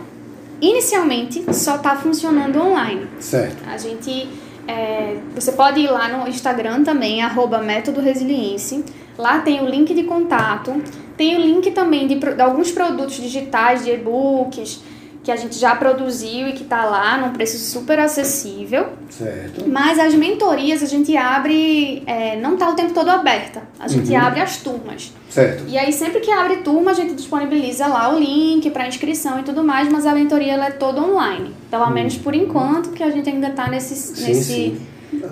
inicialmente 0.60 1.44
só 1.54 1.76
está 1.76 1.96
funcionando 1.96 2.60
online. 2.60 3.06
Certo. 3.20 3.56
A 3.68 3.76
gente. 3.76 4.28
é, 4.66 5.16
você 5.34 5.52
pode 5.52 5.80
ir 5.80 5.90
lá 5.90 6.08
no 6.08 6.28
Instagram 6.28 6.84
também, 6.84 7.22
arroba 7.22 7.58
método 7.58 8.00
resiliência. 8.00 8.82
Lá 9.16 9.40
tem 9.40 9.60
o 9.62 9.66
link 9.68 9.92
de 9.94 10.04
contato, 10.04 10.80
tem 11.16 11.36
o 11.36 11.40
link 11.40 11.70
também 11.72 12.06
de, 12.06 12.14
de 12.16 12.40
alguns 12.42 12.70
produtos 12.70 13.16
digitais, 13.16 13.84
de 13.84 13.90
e-books, 13.90 14.80
que 15.24 15.32
a 15.32 15.36
gente 15.36 15.58
já 15.58 15.74
produziu 15.74 16.48
e 16.48 16.52
que 16.52 16.62
está 16.62 16.84
lá 16.84 17.18
num 17.18 17.32
preço 17.32 17.58
super 17.58 17.98
acessível. 17.98 18.90
Certo. 19.10 19.68
Mas 19.68 19.98
as 19.98 20.14
mentorias 20.14 20.82
a 20.82 20.86
gente 20.86 21.16
abre, 21.16 22.02
é, 22.06 22.36
não 22.36 22.54
está 22.54 22.68
o 22.70 22.74
tempo 22.74 22.92
todo 22.94 23.08
aberta. 23.08 23.62
A 23.80 23.88
gente 23.88 24.10
Uhum. 24.10 24.18
abre 24.20 24.40
as 24.40 24.58
turmas. 24.58 25.12
Certo. 25.30 25.64
E 25.68 25.76
aí 25.76 25.92
sempre 25.92 26.20
que 26.20 26.30
abre 26.30 26.56
turma 26.58 26.90
a 26.90 26.94
gente 26.94 27.14
disponibiliza 27.14 27.86
lá 27.86 28.14
o 28.14 28.18
link 28.18 28.70
para 28.70 28.88
inscrição 28.88 29.38
e 29.40 29.42
tudo 29.42 29.62
mais, 29.62 29.90
mas 29.90 30.06
a 30.06 30.14
mentoria 30.14 30.54
ela 30.54 30.66
é 30.66 30.70
toda 30.70 31.02
online. 31.02 31.54
Pelo 31.70 31.90
menos 31.90 32.16
por 32.16 32.34
enquanto, 32.34 32.90
que 32.90 33.02
a 33.02 33.10
gente 33.10 33.28
ainda 33.28 33.48
está 33.48 33.68
nesse, 33.68 33.94
Hum. 33.94 34.14
Sim, 34.14 34.26
nesse 34.26 34.44
sim. 34.44 34.80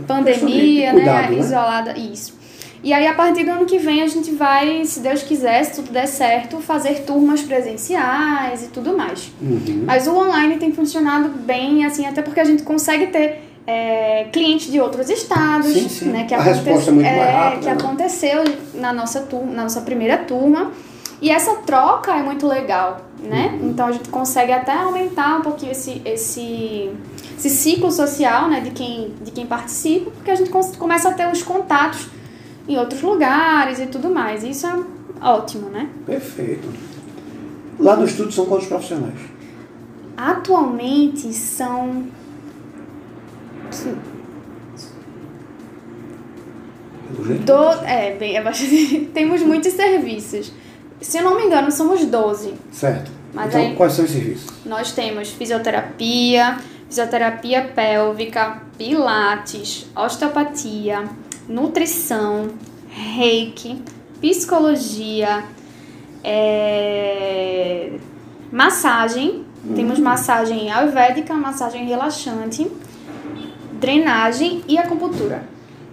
pandemia, 0.07 0.91
Cuidado, 0.93 1.31
né, 1.31 1.37
né? 1.37 1.39
isolada, 1.39 1.99
isso. 1.99 2.37
E 2.83 2.93
aí 2.93 3.07
a 3.07 3.15
partir 3.15 3.43
do 3.45 3.51
ano 3.51 3.65
que 3.65 3.79
vem 3.79 4.03
a 4.03 4.07
gente 4.07 4.31
vai, 4.33 4.85
se 4.85 5.01
Deus 5.01 5.23
quiser, 5.23 5.65
se 5.65 5.75
tudo 5.75 5.91
der 5.91 6.07
certo, 6.07 6.59
fazer 6.59 7.03
turmas 7.03 7.41
presenciais 7.41 8.63
e 8.63 8.69
tudo 8.69 8.97
mais. 8.97 9.33
Uhum. 9.41 9.83
Mas 9.85 10.07
o 10.07 10.15
online 10.15 10.57
tem 10.57 10.73
funcionado 10.73 11.31
bem, 11.31 11.85
assim, 11.85 12.07
até 12.07 12.23
porque 12.23 12.39
a 12.39 12.45
gente 12.45 12.63
consegue 12.63 13.09
ter 13.09 13.46
é, 13.67 14.25
clientes 14.33 14.71
de 14.71 14.81
outros 14.81 15.11
estados, 15.11 15.73
Sim, 15.73 15.89
sim. 15.89 16.05
né? 16.07 16.25
Que 16.25 16.35
A 16.35 16.41
resposta 16.41 16.91
é 16.91 16.95
muito 16.95 17.07
mais 17.07 17.33
rápida, 17.35 17.61
que 17.61 17.67
né? 17.67 17.73
aconteceu 17.73 18.45
na 18.75 18.93
nossa 18.93 19.21
turma, 19.23 19.53
na 19.53 19.63
nossa 19.65 19.81
primeira 19.81 20.19
turma. 20.19 20.71
E 21.21 21.31
essa 21.31 21.57
troca 21.57 22.13
é 22.13 22.23
muito 22.23 22.47
legal, 22.47 23.01
né? 23.19 23.59
Uhum. 23.61 23.71
Então 23.71 23.87
a 23.87 23.93
gente 23.93 24.09
consegue 24.11 24.53
até 24.53 24.75
aumentar 24.75 25.39
um 25.39 25.41
pouquinho 25.41 25.73
esse, 25.73 26.03
esse, 26.05 26.91
esse 27.37 27.51
ciclo 27.51 27.91
social, 27.91 28.49
né? 28.49 28.61
De 28.61 28.71
quem, 28.71 29.15
de 29.23 29.31
quem 29.31 29.47
participa, 29.47 30.11
porque 30.11 30.31
a 30.31 30.35
gente 30.35 30.51
começa 30.79 31.09
a 31.09 31.13
ter 31.15 31.27
os 31.27 31.43
contatos 31.43 32.07
em 32.69 32.77
outros 32.77 33.01
lugares 33.01 33.81
e 33.81 33.87
tudo 33.87 34.11
mais. 34.11 34.45
Isso 34.45 34.67
é 34.67 34.79
ótimo, 35.23 35.71
né? 35.71 35.89
Perfeito. 36.05 36.69
Lá 37.79 37.97
no 37.97 38.05
estúdio 38.05 38.33
são 38.33 38.47
quantos 38.47 38.67
profissionais? 38.67 39.19
Atualmente 40.17 41.33
são. 41.33 42.05
Do... 47.45 47.85
É, 47.85 48.17
bem, 48.17 48.37
é 48.37 48.43
bastante... 48.43 49.11
temos 49.15 49.43
muitos 49.43 49.73
serviços. 49.73 50.53
Se 51.01 51.19
eu 51.19 51.25
não 51.25 51.37
me 51.37 51.45
engano, 51.45 51.71
somos 51.71 52.05
12. 52.05 52.55
Certo. 52.73 53.11
Mas 53.33 53.49
então, 53.49 53.61
aí- 53.61 53.77
quais 53.77 53.93
são 53.93 54.05
os 54.05 54.11
serviços? 54.11 54.47
Nós 54.65 54.93
temos 54.93 55.31
fisioterapia, 55.31 56.59
fisioterapia 56.89 57.71
pélvica, 57.75 58.63
pilates, 58.79 59.87
osteopatia, 59.95 61.05
nutrição, 61.49 62.49
reiki, 62.89 63.83
psicologia, 64.21 65.45
é, 66.25 67.93
massagem. 68.51 69.45
Temos 69.75 69.99
massagem 69.99 70.71
ayurvédica, 70.71 71.35
massagem 71.35 71.87
relaxante, 71.87 72.71
drenagem 73.91 74.63
e 74.67 74.77
acupuntura. 74.77 75.43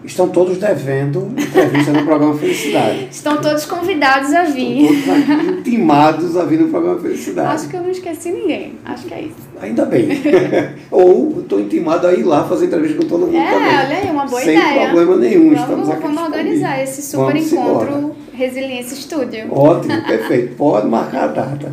Estão 0.04 0.28
todos 0.28 0.58
devendo 0.58 1.32
entrevista 1.38 1.94
no 1.94 2.04
programa 2.04 2.36
Felicidade. 2.38 3.08
Estão 3.14 3.38
todos 3.38 3.66
convidados 3.66 4.34
a 4.34 4.44
Estão 4.44 4.56
vir. 4.56 4.88
todos 5.06 5.10
aqui 5.10 5.52
intimados 5.60 6.36
a 6.36 6.44
vir 6.44 6.60
no 6.60 6.68
programa 6.70 7.00
Felicidade. 7.00 7.54
Acho 7.56 7.70
que 7.70 7.78
eu 7.78 7.82
não 7.84 7.90
esqueci 7.92 8.32
ninguém. 8.32 8.74
Acho 8.84 9.06
que 9.06 9.14
é 9.14 9.22
isso. 9.22 9.36
Ainda 9.62 9.86
bem. 9.86 10.10
Ou 10.92 11.40
estou 11.42 11.60
intimado 11.62 12.08
a 12.08 12.14
ir 12.14 12.24
lá 12.24 12.44
fazer 12.46 12.66
entrevista 12.66 12.98
com 12.98 13.08
todo 13.08 13.28
mundo 13.28 13.38
É, 13.38 13.52
também. 13.54 13.68
olha 13.78 13.98
aí, 13.98 14.10
uma 14.12 14.26
boa 14.26 14.42
Sem 14.42 14.58
ideia. 14.58 14.86
problema 14.90 15.16
nenhum. 15.18 15.54
Estamos 15.54 15.70
Vamos, 15.88 15.90
aqui 15.92 16.02
vamos 16.02 16.22
organizar 16.24 16.84
esse 16.84 17.02
super 17.02 17.26
Vamos 17.34 17.54
encontro 17.54 17.98
embora. 17.98 18.14
Resiliência 18.34 18.96
Estúdio. 18.96 19.54
Ótimo, 19.56 20.02
perfeito. 20.06 20.56
Pode 20.56 20.88
marcar 20.88 21.26
a 21.26 21.28
data. 21.28 21.72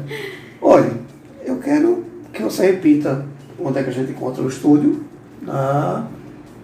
Olha, 0.63 0.91
eu 1.45 1.57
quero 1.57 2.05
que 2.33 2.43
você 2.43 2.67
repita 2.67 3.25
onde 3.59 3.79
é 3.79 3.83
que 3.83 3.91
a 3.91 3.93
gente 3.93 4.13
encontra 4.13 4.43
o 4.43 4.49
estúdio. 4.49 5.09
Na 5.43 6.07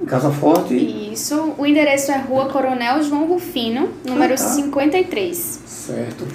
Casa 0.06 0.30
Forte. 0.30 0.74
Isso, 1.12 1.54
o 1.56 1.64
endereço 1.66 2.12
é 2.12 2.18
Rua 2.18 2.46
Coronel 2.46 3.02
João 3.02 3.26
Rufino, 3.26 3.88
número 4.04 4.34
Ah, 4.34 4.36
tá. 4.36 4.42
53, 4.42 5.60
Certo. 5.66 6.26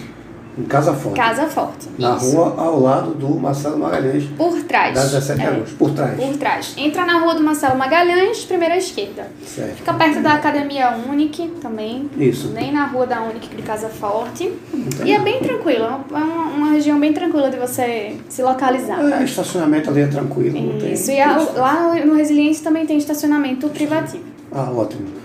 Em 0.58 0.64
Casa 0.64 0.94
Forte. 0.94 1.16
Casa 1.16 1.46
Forte. 1.48 1.88
Na 1.98 2.18
Isso. 2.18 2.36
rua 2.36 2.54
ao 2.58 2.80
lado 2.82 3.12
do 3.14 3.30
Marcelo 3.40 3.78
Magalhães, 3.80 4.26
Por 4.38 4.62
trás. 4.64 4.94
da 4.94 5.02
17 5.04 5.40
de 5.40 5.46
É, 5.46 5.50
agosto. 5.50 5.76
Por 5.78 5.92
trás. 5.92 6.16
Por 6.20 6.38
trás. 6.38 6.74
Entra 6.78 7.06
na 7.06 7.20
rua 7.20 7.36
do 7.36 7.44
Marcelo 7.44 7.78
Magalhães, 7.78 8.44
primeira 8.44 8.76
esquerda. 8.76 9.28
Certo. 9.46 9.78
Fica 9.78 9.94
perto 9.94 10.22
da 10.22 10.34
Academia 10.34 10.94
Unic 11.10 11.48
também. 11.62 12.10
Isso. 12.18 12.50
Nem 12.50 12.72
na 12.74 12.86
rua 12.86 13.08
da 13.08 13.22
Unic 13.22 13.48
de 13.56 13.62
Casa 13.62 13.88
Forte. 13.88 14.52
Não 14.74 15.06
E 15.08 15.12
é 15.14 15.16
tem 15.16 15.24
bem 15.24 15.40
tranquilo, 15.40 15.86
é 15.86 15.88
uma, 16.18 16.20
uma 16.54 16.72
região 16.72 17.00
bem 17.00 17.14
tranquila 17.14 17.50
de 17.50 17.58
você 17.58 18.18
se 18.28 18.42
localizar. 18.44 19.00
É, 19.00 19.24
estacionamento 19.24 19.90
ali 19.90 20.02
é 20.02 20.08
tranquilo. 20.08 20.60
não 20.74 20.80
tem- 20.80 20.94
Isso, 20.94 21.12
e 21.12 21.20
a- 21.22 21.38
lá 21.56 21.96
no 22.06 22.14
Resiliência 22.16 22.64
também 22.64 22.86
tem 22.86 22.98
estacionamento 22.98 23.70
privativo. 23.70 24.24
Ah, 24.52 24.70
ótimo. 24.70 25.21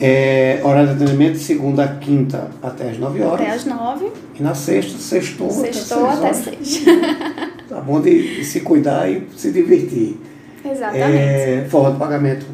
É, 0.00 0.60
horário 0.62 0.88
de 0.94 1.02
atendimento, 1.02 1.38
segunda 1.38 1.84
a 1.84 1.88
quinta 1.96 2.48
até 2.62 2.90
as 2.90 2.98
9 2.98 3.22
horas. 3.22 3.40
Até 3.40 3.50
às 3.50 3.64
nove, 3.64 4.06
E 4.38 4.42
na 4.42 4.54
sexta, 4.54 4.96
sextou, 4.98 5.50
sextou 5.50 6.06
até 6.06 6.28
até 6.28 6.32
6 6.32 6.46
horas. 6.46 6.58
seis. 6.68 6.84
Tá 7.68 7.80
bom 7.82 8.00
de, 8.00 8.36
de 8.36 8.44
se 8.46 8.60
cuidar 8.60 9.10
e 9.10 9.28
se 9.36 9.52
divertir. 9.52 10.18
Exatamente. 10.64 11.02
É, 11.16 11.66
forma 11.68 11.92
de 11.92 11.98
pagamento 11.98 12.46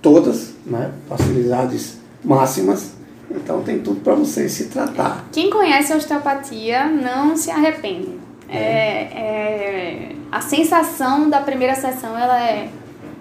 todas, 0.00 0.54
né? 0.64 0.90
Facilidades 1.06 1.98
máximas. 2.24 2.94
Então 3.30 3.62
tem 3.62 3.80
tudo 3.80 4.00
para 4.00 4.14
você 4.14 4.48
se 4.48 4.66
tratar. 4.68 5.26
Quem 5.32 5.50
conhece 5.50 5.92
a 5.92 5.96
osteopatia 5.96 6.86
não 6.86 7.36
se 7.36 7.50
arrepende. 7.50 8.08
É, 8.48 9.02
é- 9.02 10.08
a 10.32 10.40
sensação 10.40 11.28
da 11.28 11.40
primeira 11.40 11.74
sessão 11.74 12.18
ela 12.18 12.40
é 12.40 12.68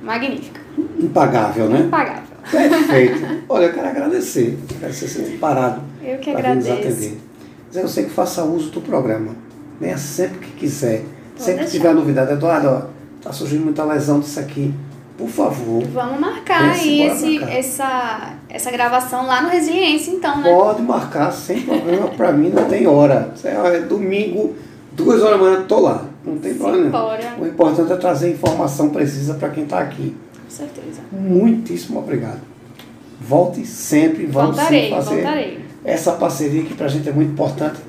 magnífica, 0.02 0.62
Impagável, 1.00 1.68
né? 1.70 1.80
impagável. 1.82 2.33
Perfeito. 2.50 3.44
Olha, 3.50 3.66
eu 3.66 3.74
quero 3.74 3.88
agradecer. 3.88 4.58
Quero 4.80 4.94
ser 4.94 5.08
sempre 5.08 5.38
parado 5.38 5.82
Eu 6.04 6.18
que 6.20 6.32
para 6.32 6.56
nos 6.56 6.66
agradeço. 6.66 6.90
atender. 6.98 7.22
Mas 7.68 7.76
eu 7.82 7.88
sei 7.88 8.04
que 8.06 8.12
faça 8.12 8.44
uso 8.44 8.70
do 8.70 8.82
programa. 8.82 9.36
Venha 9.80 9.98
sempre 9.98 10.40
que 10.40 10.52
quiser. 10.52 11.02
Pode 11.32 11.44
sempre 11.44 11.66
que 11.66 11.72
deixar. 11.72 11.72
tiver 11.72 11.94
novidade. 11.94 12.32
Eduardo, 12.34 12.68
ó, 12.70 12.82
tá 13.22 13.32
surgindo 13.32 13.64
muita 13.64 13.84
lesão 13.84 14.20
disso 14.20 14.40
aqui. 14.40 14.74
Por 15.18 15.30
favor, 15.30 15.84
Vamos 15.94 16.20
marcar 16.20 16.72
aí 16.72 17.04
esse, 17.04 17.38
pra 17.38 17.48
cá. 17.48 17.54
essa, 17.54 18.34
essa 18.50 18.72
gravação 18.72 19.28
lá 19.28 19.44
no 19.44 19.50
Resiliência, 19.50 20.10
então, 20.12 20.42
né? 20.42 20.50
pode 20.52 20.82
marcar 20.82 21.32
sem 21.32 21.62
problema. 21.62 22.08
Para 22.08 22.32
mim 22.32 22.50
não 22.50 22.66
tem 22.66 22.88
hora. 22.88 23.32
Isso 23.36 23.48
É 23.48 23.80
domingo, 23.82 24.56
Duas 24.94 25.22
horas 25.22 25.40
da 25.40 25.44
manhã 25.46 25.62
estou 25.62 25.82
lá. 25.82 26.06
Não 26.26 26.38
tem 26.38 26.54
problema. 26.56 26.86
Simbora. 26.86 27.36
O 27.40 27.46
importante 27.48 27.92
é 27.92 27.96
trazer 27.96 28.32
informação 28.32 28.90
precisa 28.90 29.36
para 29.36 29.50
quem 29.50 29.64
está 29.64 29.80
aqui. 29.80 30.16
Com 30.54 30.58
certeza. 30.58 31.02
Muitíssimo 31.12 31.98
obrigado. 31.98 32.42
Volte 33.20 33.66
sempre, 33.66 34.28
vamos 34.28 34.56
Voltarei, 34.56 34.90
fazer 34.92 35.16
voltarei. 35.16 35.60
essa 35.84 36.12
parceria 36.12 36.64
que 36.64 36.76
para 36.76 36.86
a 36.86 36.90
gente 36.90 37.10
é 37.10 37.12
muito 37.12 37.32
importante. 37.32 37.80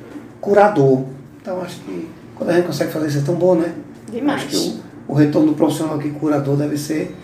Curador. 0.41 1.05
Então 1.43 1.61
acho 1.61 1.81
que 1.81 2.09
quando 2.35 2.51
a 2.51 2.55
gente 2.55 2.67
consegue 2.67 2.91
fazer 2.91 3.09
isso 3.09 3.19
é 3.19 3.23
tão 3.23 3.35
bom, 3.35 3.55
né? 3.55 3.75
Demais. 4.11 4.45
Acho 4.45 4.49
que 4.49 4.81
o, 5.09 5.13
o 5.13 5.15
retorno 5.15 5.49
do 5.49 5.55
profissional 5.55 5.97
aqui, 5.97 6.09
curador, 6.11 6.57
deve 6.57 6.79
ser 6.79 7.15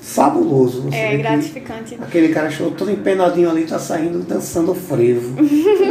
fabuloso. 0.00 0.82
Você 0.82 0.96
É 0.96 1.16
gratificante. 1.18 1.98
Aquele 2.00 2.28
cara 2.32 2.50
chegou 2.50 2.72
todo 2.72 2.90
empenadinho 2.90 3.50
ali, 3.50 3.66
tá 3.66 3.78
saindo 3.78 4.20
dançando 4.20 4.74
frevo. 4.74 5.36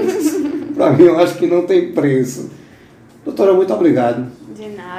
Pra 0.74 0.92
mim, 0.92 1.04
eu 1.04 1.20
acho 1.20 1.36
que 1.36 1.46
não 1.46 1.68
tem 1.68 1.92
preço. 1.92 2.50
Doutora, 3.24 3.54
muito 3.54 3.72
obrigado. 3.72 4.26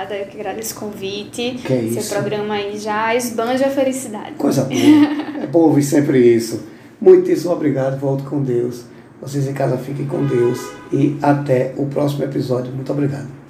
Nada, 0.04 0.16
eu 0.16 0.26
que 0.26 0.38
agradeço 0.38 0.74
o 0.74 0.80
convite. 0.80 1.58
Que 1.64 1.72
é 1.72 2.00
Seu 2.00 2.14
programa 2.14 2.54
aí 2.54 2.76
já 2.78 3.14
esbanja 3.14 3.66
a 3.66 3.70
felicidade. 3.70 4.34
Coisa 4.36 4.64
boa. 4.64 5.42
É 5.42 5.46
bom 5.46 5.60
ouvir 5.60 5.82
sempre 5.82 6.18
isso. 6.18 6.62
Muitíssimo 7.00 7.52
obrigado. 7.52 7.98
Volto 7.98 8.24
com 8.24 8.42
Deus. 8.42 8.84
Vocês 9.20 9.48
em 9.48 9.54
casa 9.54 9.78
fiquem 9.78 10.06
com 10.06 10.26
Deus. 10.26 10.60
E 10.92 11.16
até 11.22 11.72
o 11.78 11.86
próximo 11.86 12.22
episódio. 12.22 12.70
Muito 12.70 12.92
obrigado. 12.92 13.43